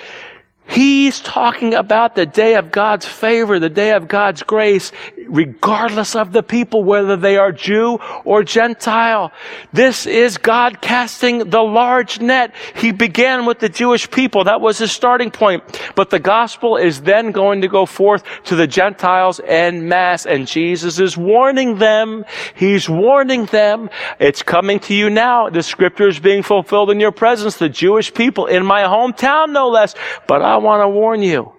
He's 0.68 1.20
talking 1.20 1.74
about 1.74 2.16
the 2.16 2.26
day 2.26 2.56
of 2.56 2.72
God's 2.72 3.06
favor, 3.06 3.58
the 3.58 3.70
day 3.70 3.92
of 3.92 4.08
God's 4.08 4.42
grace, 4.42 4.90
regardless 5.28 6.14
of 6.14 6.32
the 6.32 6.42
people, 6.42 6.84
whether 6.84 7.16
they 7.16 7.36
are 7.36 7.52
Jew 7.52 7.98
or 8.24 8.42
Gentile. 8.42 9.32
This 9.72 10.06
is 10.06 10.38
God 10.38 10.80
casting 10.80 11.50
the 11.50 11.62
large 11.62 12.20
net. 12.20 12.54
He 12.74 12.92
began 12.92 13.46
with 13.46 13.58
the 13.58 13.68
Jewish 13.68 14.10
people. 14.10 14.44
That 14.44 14.60
was 14.60 14.78
his 14.78 14.92
starting 14.92 15.30
point. 15.30 15.62
But 15.94 16.10
the 16.10 16.18
gospel 16.18 16.76
is 16.76 17.02
then 17.02 17.32
going 17.32 17.62
to 17.62 17.68
go 17.68 17.86
forth 17.86 18.24
to 18.44 18.56
the 18.56 18.66
Gentiles 18.66 19.40
en 19.44 19.88
masse. 19.88 20.26
And 20.26 20.46
Jesus 20.46 20.98
is 20.98 21.16
warning 21.16 21.78
them. 21.78 22.24
He's 22.54 22.88
warning 22.88 23.46
them. 23.46 23.90
It's 24.18 24.42
coming 24.42 24.80
to 24.80 24.94
you 24.94 25.10
now. 25.10 25.50
The 25.50 25.62
scripture 25.62 26.08
is 26.08 26.18
being 26.18 26.42
fulfilled 26.42 26.90
in 26.90 27.00
your 27.00 27.12
presence. 27.12 27.56
The 27.56 27.68
Jewish 27.68 28.12
people 28.12 28.46
in 28.46 28.64
my 28.64 28.82
hometown, 28.82 29.52
no 29.52 29.68
less. 29.68 29.94
But 30.26 30.42
I 30.42 30.56
want 30.58 30.82
to 30.82 30.88
warn 30.88 31.22
you. 31.22 31.52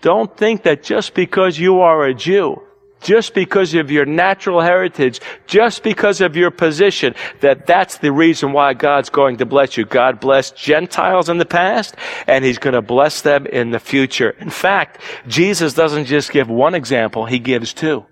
Don't 0.00 0.36
think 0.36 0.64
that 0.64 0.82
just 0.82 1.14
because 1.14 1.58
you 1.58 1.80
are 1.80 2.04
a 2.04 2.12
Jew, 2.12 2.60
just 3.02 3.34
because 3.34 3.74
of 3.74 3.90
your 3.90 4.06
natural 4.06 4.60
heritage, 4.60 5.20
just 5.46 5.82
because 5.82 6.20
of 6.20 6.36
your 6.36 6.50
position, 6.50 7.14
that 7.40 7.66
that's 7.66 7.98
the 7.98 8.12
reason 8.12 8.52
why 8.52 8.74
God's 8.74 9.10
going 9.10 9.38
to 9.38 9.46
bless 9.46 9.76
you. 9.76 9.84
God 9.84 10.20
blessed 10.20 10.56
Gentiles 10.56 11.28
in 11.28 11.38
the 11.38 11.44
past, 11.44 11.96
and 12.26 12.44
He's 12.44 12.58
going 12.58 12.74
to 12.74 12.82
bless 12.82 13.22
them 13.22 13.46
in 13.46 13.70
the 13.70 13.80
future. 13.80 14.30
In 14.30 14.50
fact, 14.50 15.00
Jesus 15.26 15.74
doesn't 15.74 16.06
just 16.06 16.32
give 16.32 16.48
one 16.48 16.74
example, 16.74 17.26
He 17.26 17.38
gives 17.38 17.74
two. 17.74 18.06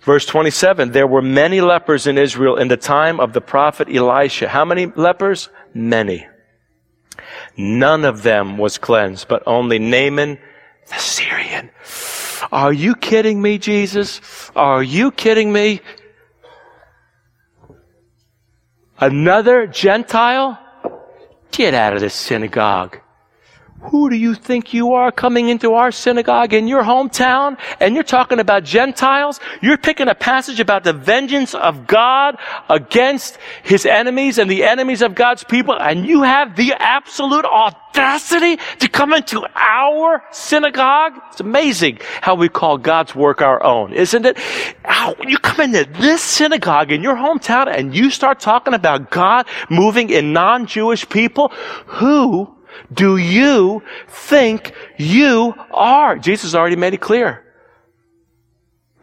Verse 0.00 0.24
27, 0.24 0.92
there 0.92 1.06
were 1.06 1.20
many 1.20 1.60
lepers 1.60 2.06
in 2.06 2.16
Israel 2.16 2.56
in 2.56 2.68
the 2.68 2.76
time 2.76 3.20
of 3.20 3.34
the 3.34 3.40
prophet 3.40 3.88
Elisha. 3.94 4.48
How 4.48 4.64
many 4.64 4.86
lepers? 4.86 5.50
Many. 5.74 6.26
None 7.56 8.04
of 8.04 8.22
them 8.22 8.56
was 8.56 8.78
cleansed, 8.78 9.28
but 9.28 9.42
only 9.46 9.78
Naaman 9.78 10.38
the 10.88 10.98
Syrian. 10.98 11.70
Are 12.52 12.72
you 12.72 12.94
kidding 12.94 13.40
me, 13.40 13.58
Jesus? 13.58 14.20
Are 14.54 14.82
you 14.82 15.10
kidding 15.10 15.52
me? 15.52 15.80
Another 18.98 19.66
Gentile? 19.66 20.58
Get 21.52 21.74
out 21.74 21.94
of 21.94 22.00
this 22.00 22.14
synagogue. 22.14 23.00
Who 23.80 24.10
do 24.10 24.16
you 24.16 24.34
think 24.34 24.74
you 24.74 24.94
are 24.94 25.12
coming 25.12 25.48
into 25.48 25.74
our 25.74 25.92
synagogue 25.92 26.52
in 26.52 26.66
your 26.66 26.82
hometown 26.82 27.56
and 27.78 27.94
you're 27.94 28.02
talking 28.02 28.40
about 28.40 28.64
Gentiles? 28.64 29.38
You're 29.62 29.78
picking 29.78 30.08
a 30.08 30.16
passage 30.16 30.58
about 30.58 30.82
the 30.82 30.92
vengeance 30.92 31.54
of 31.54 31.86
God 31.86 32.38
against 32.68 33.38
his 33.62 33.86
enemies 33.86 34.38
and 34.38 34.50
the 34.50 34.64
enemies 34.64 35.00
of 35.00 35.14
God's 35.14 35.44
people 35.44 35.80
and 35.80 36.04
you 36.04 36.22
have 36.22 36.56
the 36.56 36.72
absolute 36.76 37.44
audacity 37.44 38.58
to 38.80 38.88
come 38.88 39.14
into 39.14 39.46
our 39.54 40.24
synagogue? 40.32 41.12
It's 41.30 41.40
amazing 41.40 42.00
how 42.20 42.34
we 42.34 42.48
call 42.48 42.78
God's 42.78 43.14
work 43.14 43.42
our 43.42 43.62
own, 43.62 43.92
isn't 43.92 44.26
it? 44.26 44.38
How 44.84 45.14
you 45.24 45.38
come 45.38 45.60
into 45.60 45.88
this 46.00 46.20
synagogue 46.20 46.90
in 46.90 47.04
your 47.04 47.14
hometown 47.14 47.68
and 47.68 47.94
you 47.94 48.10
start 48.10 48.40
talking 48.40 48.74
about 48.74 49.12
God 49.12 49.46
moving 49.70 50.10
in 50.10 50.32
non-Jewish 50.32 51.08
people 51.08 51.52
who 51.86 52.57
do 52.92 53.16
you 53.16 53.82
think 54.08 54.72
you 54.96 55.54
are? 55.70 56.16
Jesus 56.16 56.54
already 56.54 56.76
made 56.76 56.94
it 56.94 57.00
clear. 57.00 57.44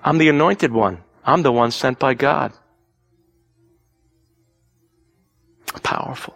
I'm 0.04 0.18
the 0.18 0.30
anointed 0.30 0.72
one. 0.72 1.04
I'm 1.24 1.42
the 1.42 1.52
one 1.52 1.72
sent 1.72 2.00
by 2.00 2.14
God. 2.14 2.54
Powerful. 5.84 6.36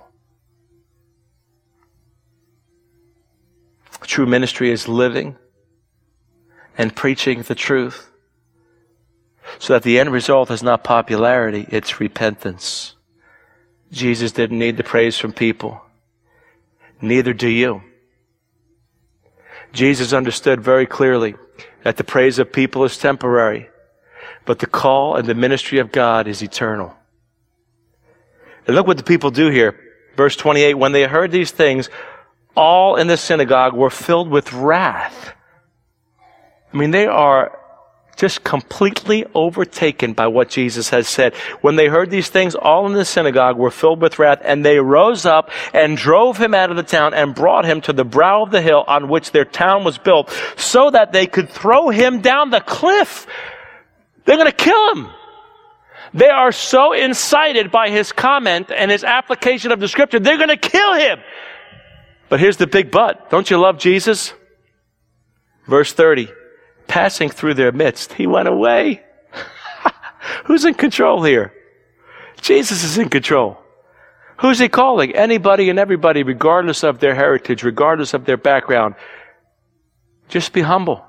True 4.01 4.25
ministry 4.25 4.71
is 4.71 4.87
living 4.87 5.37
and 6.77 6.95
preaching 6.95 7.43
the 7.43 7.55
truth 7.55 8.09
so 9.59 9.73
that 9.73 9.83
the 9.83 9.99
end 9.99 10.11
result 10.11 10.51
is 10.51 10.63
not 10.63 10.83
popularity, 10.83 11.67
it's 11.69 11.99
repentance. 11.99 12.95
Jesus 13.91 14.31
didn't 14.31 14.59
need 14.59 14.77
the 14.77 14.83
praise 14.83 15.17
from 15.17 15.33
people. 15.33 15.81
Neither 17.01 17.33
do 17.33 17.47
you. 17.47 17.81
Jesus 19.71 20.13
understood 20.13 20.61
very 20.61 20.85
clearly 20.85 21.35
that 21.83 21.97
the 21.97 22.03
praise 22.03 22.39
of 22.39 22.51
people 22.51 22.83
is 22.83 22.97
temporary, 22.97 23.69
but 24.45 24.59
the 24.59 24.65
call 24.65 25.15
and 25.15 25.27
the 25.27 25.35
ministry 25.35 25.79
of 25.79 25.91
God 25.91 26.27
is 26.27 26.41
eternal. 26.41 26.95
And 28.65 28.75
look 28.75 28.87
what 28.87 28.97
the 28.97 29.03
people 29.03 29.31
do 29.31 29.49
here. 29.49 29.79
Verse 30.15 30.35
28 30.35 30.73
When 30.73 30.91
they 30.91 31.03
heard 31.03 31.31
these 31.31 31.51
things, 31.51 31.89
all 32.55 32.95
in 32.95 33.07
the 33.07 33.17
synagogue 33.17 33.73
were 33.73 33.89
filled 33.89 34.29
with 34.29 34.51
wrath. 34.53 35.33
I 36.73 36.77
mean, 36.77 36.91
they 36.91 37.07
are 37.07 37.58
just 38.19 38.43
completely 38.43 39.25
overtaken 39.33 40.11
by 40.11 40.27
what 40.27 40.49
Jesus 40.49 40.89
has 40.89 41.07
said. 41.07 41.33
When 41.61 41.77
they 41.77 41.87
heard 41.87 42.09
these 42.09 42.27
things, 42.27 42.53
all 42.53 42.85
in 42.85 42.91
the 42.91 43.05
synagogue 43.05 43.57
were 43.57 43.71
filled 43.71 44.01
with 44.01 44.19
wrath, 44.19 44.41
and 44.43 44.65
they 44.65 44.79
rose 44.79 45.25
up 45.25 45.49
and 45.73 45.95
drove 45.95 46.37
him 46.37 46.53
out 46.53 46.69
of 46.69 46.75
the 46.75 46.83
town 46.83 47.13
and 47.13 47.33
brought 47.33 47.63
him 47.63 47.79
to 47.81 47.93
the 47.93 48.03
brow 48.03 48.43
of 48.43 48.51
the 48.51 48.61
hill 48.61 48.83
on 48.85 49.07
which 49.07 49.31
their 49.31 49.45
town 49.45 49.85
was 49.85 49.97
built, 49.97 50.29
so 50.57 50.89
that 50.89 51.13
they 51.13 51.27
could 51.27 51.49
throw 51.49 51.89
him 51.89 52.19
down 52.19 52.49
the 52.49 52.59
cliff. 52.59 53.25
They're 54.25 54.37
going 54.37 54.51
to 54.51 54.51
kill 54.51 54.95
him. 54.95 55.09
They 56.13 56.29
are 56.29 56.51
so 56.51 56.91
incited 56.91 57.71
by 57.71 57.89
his 57.89 58.11
comment 58.11 58.69
and 58.69 58.91
his 58.91 59.05
application 59.05 59.71
of 59.71 59.79
the 59.79 59.87
scripture, 59.87 60.19
they're 60.19 60.37
going 60.37 60.49
to 60.49 60.57
kill 60.57 60.95
him. 60.95 61.19
But 62.27 62.41
here's 62.41 62.57
the 62.57 62.67
big 62.67 62.91
but. 62.91 63.29
Don't 63.29 63.49
you 63.49 63.57
love 63.57 63.77
Jesus? 63.77 64.33
Verse 65.67 65.93
30 65.93 66.29
passing 66.89 67.29
through 67.29 67.53
their 67.53 67.71
midst, 67.71 68.11
he 68.13 68.27
went 68.27 68.49
away. 68.49 69.01
Who's 70.45 70.65
in 70.65 70.73
control 70.73 71.23
here? 71.23 71.53
Jesus 72.41 72.83
is 72.83 72.97
in 72.97 73.07
control. 73.07 73.57
Who's 74.39 74.59
he 74.59 74.67
calling? 74.67 75.15
Anybody 75.15 75.69
and 75.69 75.79
everybody, 75.79 76.23
regardless 76.23 76.83
of 76.83 76.99
their 76.99 77.15
heritage, 77.15 77.63
regardless 77.63 78.13
of 78.13 78.25
their 78.25 78.37
background. 78.37 78.95
Just 80.27 80.53
be 80.53 80.61
humble. 80.61 81.05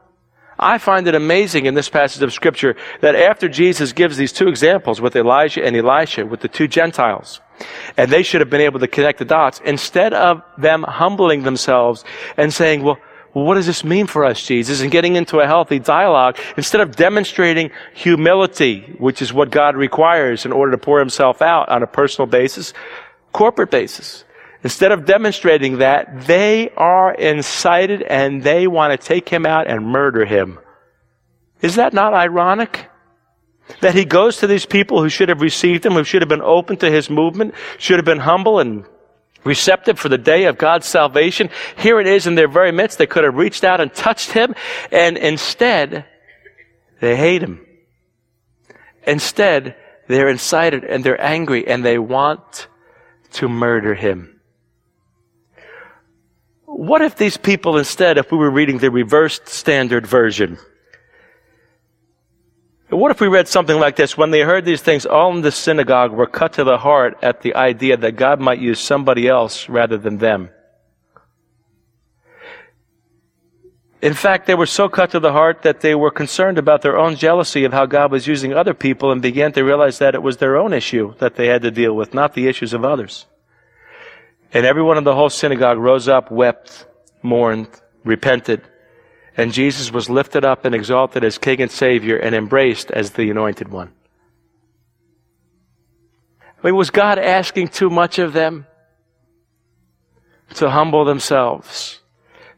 I 0.58 0.78
find 0.78 1.08
it 1.08 1.14
amazing 1.14 1.66
in 1.66 1.74
this 1.74 1.88
passage 1.88 2.22
of 2.22 2.32
Scripture 2.32 2.76
that 3.00 3.16
after 3.16 3.48
Jesus 3.48 3.92
gives 3.92 4.18
these 4.18 4.32
two 4.32 4.48
examples 4.48 5.00
with 5.00 5.16
Elijah 5.16 5.64
and 5.64 5.74
Elisha, 5.74 6.26
with 6.26 6.40
the 6.40 6.48
two 6.48 6.68
Gentiles, 6.68 7.40
and 7.96 8.10
they 8.10 8.22
should 8.22 8.42
have 8.42 8.50
been 8.50 8.60
able 8.60 8.80
to 8.80 8.88
connect 8.88 9.18
the 9.18 9.24
dots, 9.24 9.60
instead 9.64 10.12
of 10.12 10.42
them 10.58 10.82
humbling 10.82 11.44
themselves 11.44 12.04
and 12.36 12.52
saying, 12.52 12.82
Well, 12.82 12.98
well, 13.32 13.44
what 13.44 13.54
does 13.54 13.66
this 13.66 13.84
mean 13.84 14.06
for 14.06 14.24
us, 14.24 14.44
Jesus? 14.44 14.80
And 14.80 14.90
getting 14.90 15.14
into 15.14 15.38
a 15.38 15.46
healthy 15.46 15.78
dialogue, 15.78 16.36
instead 16.56 16.80
of 16.80 16.96
demonstrating 16.96 17.70
humility, 17.94 18.94
which 18.98 19.22
is 19.22 19.32
what 19.32 19.50
God 19.50 19.76
requires 19.76 20.44
in 20.44 20.52
order 20.52 20.72
to 20.72 20.78
pour 20.78 20.98
himself 20.98 21.40
out 21.40 21.68
on 21.68 21.82
a 21.82 21.86
personal 21.86 22.26
basis, 22.26 22.72
corporate 23.32 23.70
basis. 23.70 24.24
Instead 24.64 24.92
of 24.92 25.06
demonstrating 25.06 25.78
that, 25.78 26.26
they 26.26 26.70
are 26.76 27.14
incited 27.14 28.02
and 28.02 28.42
they 28.42 28.66
want 28.66 28.98
to 28.98 29.06
take 29.06 29.28
him 29.28 29.46
out 29.46 29.68
and 29.68 29.86
murder 29.86 30.24
him. 30.24 30.58
Is 31.62 31.76
that 31.76 31.92
not 31.92 32.12
ironic? 32.12 32.90
That 33.80 33.94
he 33.94 34.04
goes 34.04 34.38
to 34.38 34.48
these 34.48 34.66
people 34.66 35.00
who 35.00 35.08
should 35.08 35.28
have 35.28 35.40
received 35.40 35.86
him, 35.86 35.92
who 35.92 36.02
should 36.02 36.22
have 36.22 36.28
been 36.28 36.42
open 36.42 36.76
to 36.78 36.90
his 36.90 37.08
movement, 37.08 37.54
should 37.78 37.96
have 37.96 38.04
been 38.04 38.18
humble 38.18 38.58
and 38.58 38.84
receptive 39.44 39.98
for 39.98 40.08
the 40.08 40.18
day 40.18 40.44
of 40.44 40.58
God's 40.58 40.86
salvation. 40.86 41.50
Here 41.76 42.00
it 42.00 42.06
is 42.06 42.26
in 42.26 42.34
their 42.34 42.48
very 42.48 42.72
midst. 42.72 42.98
They 42.98 43.06
could 43.06 43.24
have 43.24 43.34
reached 43.34 43.64
out 43.64 43.80
and 43.80 43.92
touched 43.92 44.32
him, 44.32 44.54
and 44.90 45.16
instead, 45.16 46.04
they 47.00 47.16
hate 47.16 47.42
him. 47.42 47.64
Instead, 49.06 49.76
they're 50.08 50.28
incited 50.28 50.84
and 50.84 51.04
they're 51.04 51.20
angry 51.20 51.66
and 51.66 51.84
they 51.84 51.98
want 51.98 52.68
to 53.32 53.48
murder 53.48 53.94
him. 53.94 54.40
What 56.64 57.02
if 57.02 57.16
these 57.16 57.36
people 57.36 57.78
instead, 57.78 58.18
if 58.18 58.30
we 58.30 58.38
were 58.38 58.50
reading 58.50 58.78
the 58.78 58.90
reversed 58.90 59.48
standard 59.48 60.06
version, 60.06 60.58
what 62.98 63.10
if 63.10 63.20
we 63.20 63.28
read 63.28 63.46
something 63.46 63.78
like 63.78 63.96
this? 63.96 64.16
When 64.16 64.30
they 64.30 64.40
heard 64.40 64.64
these 64.64 64.82
things, 64.82 65.06
all 65.06 65.32
in 65.32 65.42
the 65.42 65.52
synagogue 65.52 66.12
were 66.12 66.26
cut 66.26 66.54
to 66.54 66.64
the 66.64 66.78
heart 66.78 67.18
at 67.22 67.42
the 67.42 67.54
idea 67.54 67.96
that 67.96 68.12
God 68.12 68.40
might 68.40 68.58
use 68.58 68.80
somebody 68.80 69.28
else 69.28 69.68
rather 69.68 69.96
than 69.96 70.18
them. 70.18 70.50
In 74.02 74.14
fact, 74.14 74.46
they 74.46 74.54
were 74.54 74.66
so 74.66 74.88
cut 74.88 75.10
to 75.10 75.20
the 75.20 75.32
heart 75.32 75.62
that 75.62 75.80
they 75.80 75.94
were 75.94 76.10
concerned 76.10 76.56
about 76.56 76.80
their 76.80 76.98
own 76.98 77.16
jealousy 77.16 77.64
of 77.64 77.72
how 77.72 77.84
God 77.84 78.10
was 78.10 78.26
using 78.26 78.54
other 78.54 78.72
people 78.72 79.12
and 79.12 79.20
began 79.20 79.52
to 79.52 79.62
realize 79.62 79.98
that 79.98 80.14
it 80.14 80.22
was 80.22 80.38
their 80.38 80.56
own 80.56 80.72
issue 80.72 81.14
that 81.18 81.36
they 81.36 81.48
had 81.48 81.62
to 81.62 81.70
deal 81.70 81.94
with, 81.94 82.14
not 82.14 82.32
the 82.32 82.48
issues 82.48 82.72
of 82.72 82.84
others. 82.84 83.26
And 84.52 84.64
everyone 84.64 84.96
in 84.96 85.04
the 85.04 85.14
whole 85.14 85.28
synagogue 85.28 85.78
rose 85.78 86.08
up, 86.08 86.30
wept, 86.30 86.86
mourned, 87.22 87.68
repented, 88.02 88.62
and 89.36 89.52
Jesus 89.52 89.92
was 89.92 90.10
lifted 90.10 90.44
up 90.44 90.64
and 90.64 90.74
exalted 90.74 91.24
as 91.24 91.38
King 91.38 91.62
and 91.62 91.70
Savior 91.70 92.16
and 92.16 92.34
embraced 92.34 92.90
as 92.90 93.12
the 93.12 93.30
Anointed 93.30 93.68
One. 93.68 93.92
I 96.62 96.66
mean, 96.66 96.76
was 96.76 96.90
God 96.90 97.18
asking 97.18 97.68
too 97.68 97.88
much 97.88 98.18
of 98.18 98.32
them? 98.32 98.66
To 100.56 100.68
humble 100.68 101.04
themselves, 101.04 102.00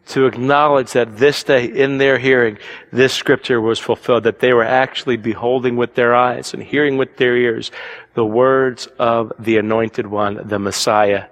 to 0.06 0.24
acknowledge 0.24 0.92
that 0.92 1.18
this 1.18 1.44
day 1.44 1.66
in 1.66 1.98
their 1.98 2.18
hearing, 2.18 2.58
this 2.90 3.12
scripture 3.12 3.60
was 3.60 3.78
fulfilled, 3.78 4.24
that 4.24 4.40
they 4.40 4.54
were 4.54 4.64
actually 4.64 5.18
beholding 5.18 5.76
with 5.76 5.94
their 5.94 6.14
eyes 6.14 6.54
and 6.54 6.62
hearing 6.62 6.96
with 6.96 7.18
their 7.18 7.36
ears 7.36 7.70
the 8.14 8.24
words 8.24 8.88
of 8.98 9.30
the 9.38 9.58
Anointed 9.58 10.06
One, 10.06 10.40
the 10.48 10.58
Messiah. 10.58 11.26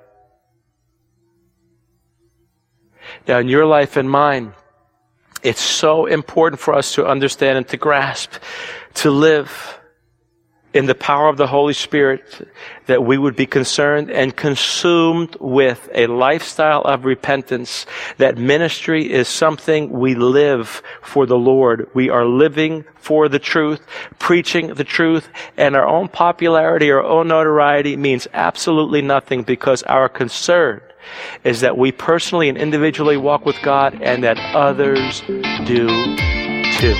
Now, 3.26 3.38
in 3.38 3.48
your 3.48 3.66
life 3.66 3.96
and 3.96 4.08
mine, 4.08 4.52
it's 5.42 5.60
so 5.60 6.06
important 6.06 6.60
for 6.60 6.74
us 6.74 6.94
to 6.94 7.06
understand 7.06 7.58
and 7.58 7.68
to 7.68 7.76
grasp, 7.76 8.32
to 8.94 9.10
live 9.10 9.78
in 10.72 10.86
the 10.86 10.94
power 10.94 11.28
of 11.28 11.36
the 11.36 11.48
Holy 11.48 11.72
Spirit, 11.72 12.48
that 12.86 13.02
we 13.02 13.18
would 13.18 13.34
be 13.34 13.46
concerned 13.46 14.08
and 14.08 14.36
consumed 14.36 15.36
with 15.40 15.88
a 15.94 16.06
lifestyle 16.06 16.82
of 16.82 17.04
repentance, 17.04 17.86
that 18.18 18.38
ministry 18.38 19.10
is 19.10 19.26
something 19.26 19.90
we 19.90 20.14
live 20.14 20.80
for 21.02 21.26
the 21.26 21.38
Lord. 21.38 21.90
We 21.92 22.08
are 22.08 22.24
living 22.24 22.84
for 22.94 23.28
the 23.28 23.40
truth, 23.40 23.84
preaching 24.20 24.74
the 24.74 24.84
truth, 24.84 25.28
and 25.56 25.74
our 25.74 25.88
own 25.88 26.06
popularity, 26.06 26.92
our 26.92 27.02
own 27.02 27.28
notoriety 27.28 27.96
means 27.96 28.28
absolutely 28.32 29.02
nothing 29.02 29.42
because 29.42 29.82
our 29.84 30.08
concern 30.08 30.80
is 31.44 31.60
that 31.60 31.76
we 31.76 31.92
personally 31.92 32.48
and 32.48 32.58
individually 32.58 33.16
walk 33.16 33.44
with 33.46 33.56
God 33.62 34.00
and 34.02 34.22
that 34.24 34.38
others 34.54 35.20
do 35.66 35.88
too. 36.78 36.96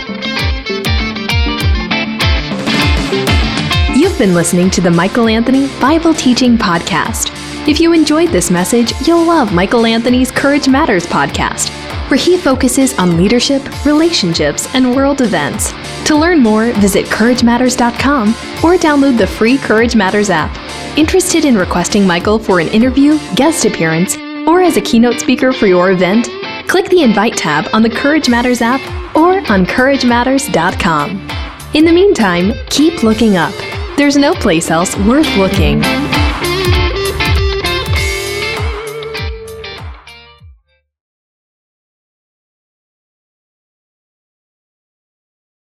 You've 3.99 4.19
been 4.19 4.35
listening 4.35 4.71
to 4.71 4.81
the 4.81 4.91
Michael 4.91 5.29
Anthony 5.29 5.69
Bible 5.81 6.15
Teaching 6.15 6.57
Podcast. 6.57 7.37
If 7.69 7.81
you 7.81 7.93
enjoyed 7.93 8.31
this 8.31 8.51
message, 8.51 8.93
you'll 9.07 9.25
love 9.27 9.53
Michael 9.53 9.85
Anthony's 9.85 10.31
Courage 10.31 10.69
Matters 10.69 11.07
podcast, 11.07 11.69
where 12.11 12.19
he 12.19 12.37
focuses 12.37 12.99
on 12.99 13.17
leadership, 13.17 13.63
relationships, 13.87 14.67
and 14.75 14.95
world 14.95 15.21
events. 15.21 15.73
To 16.07 16.17
learn 16.17 16.41
more, 16.41 16.73
visit 16.73 17.07
CourageMatters.com 17.07 18.29
or 18.65 18.77
download 18.77 19.17
the 19.17 19.27
free 19.27 19.59
Courage 19.59 19.95
Matters 19.95 20.29
app. 20.29 20.57
Interested 20.99 21.45
in 21.45 21.57
requesting 21.57 22.07
Michael 22.07 22.39
for 22.39 22.59
an 22.59 22.69
interview, 22.69 23.19
guest 23.37 23.65
appearance, 23.65 24.17
or 24.49 24.61
as 24.61 24.77
a 24.77 24.81
keynote 24.81 25.21
speaker 25.21 25.53
for 25.53 25.67
your 25.67 25.93
event? 25.93 26.29
Click 26.67 26.89
the 26.89 27.03
Invite 27.03 27.37
tab 27.37 27.69
on 27.73 27.83
the 27.83 27.91
Courage 27.91 28.29
Matters 28.29 28.61
app 28.61 28.81
or 29.17 29.39
on 29.53 29.65
CourageMatters.com. 29.65 31.29
In 31.75 31.85
the 31.85 31.93
meantime, 31.93 32.53
keep 32.69 33.05
looking 33.05 33.37
up. 33.37 33.55
There's 33.97 34.17
no 34.17 34.35
place 34.35 34.71
else 34.71 34.97
worth 34.99 35.37
looking. 35.37 35.83